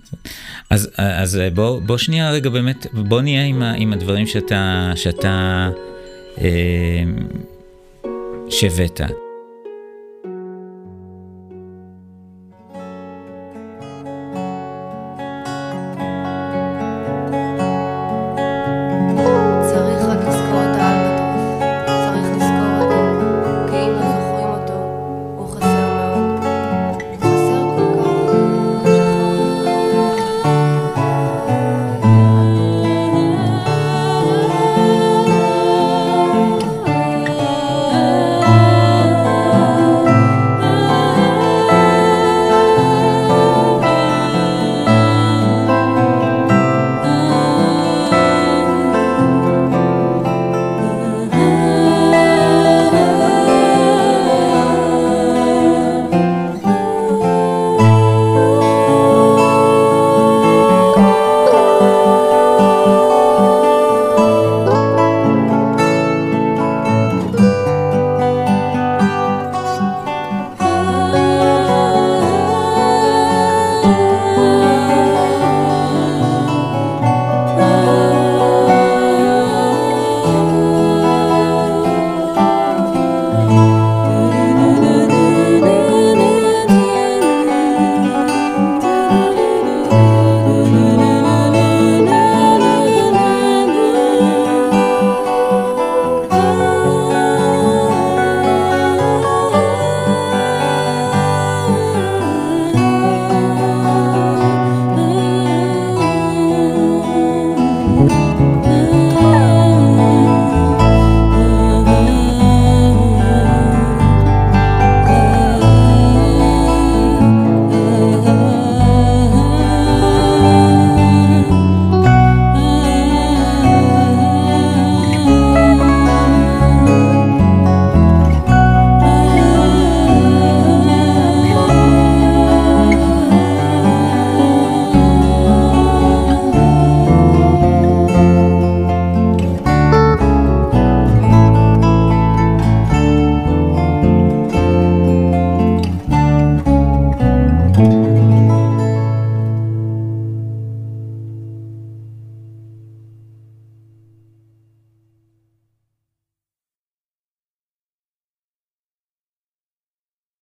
[0.70, 5.68] אז, אז בוא, בוא שנייה רגע באמת, בוא נהיה עם, ה, עם הדברים שאתה, שאתה,
[6.38, 7.02] אה,
[8.50, 9.00] שהבאת.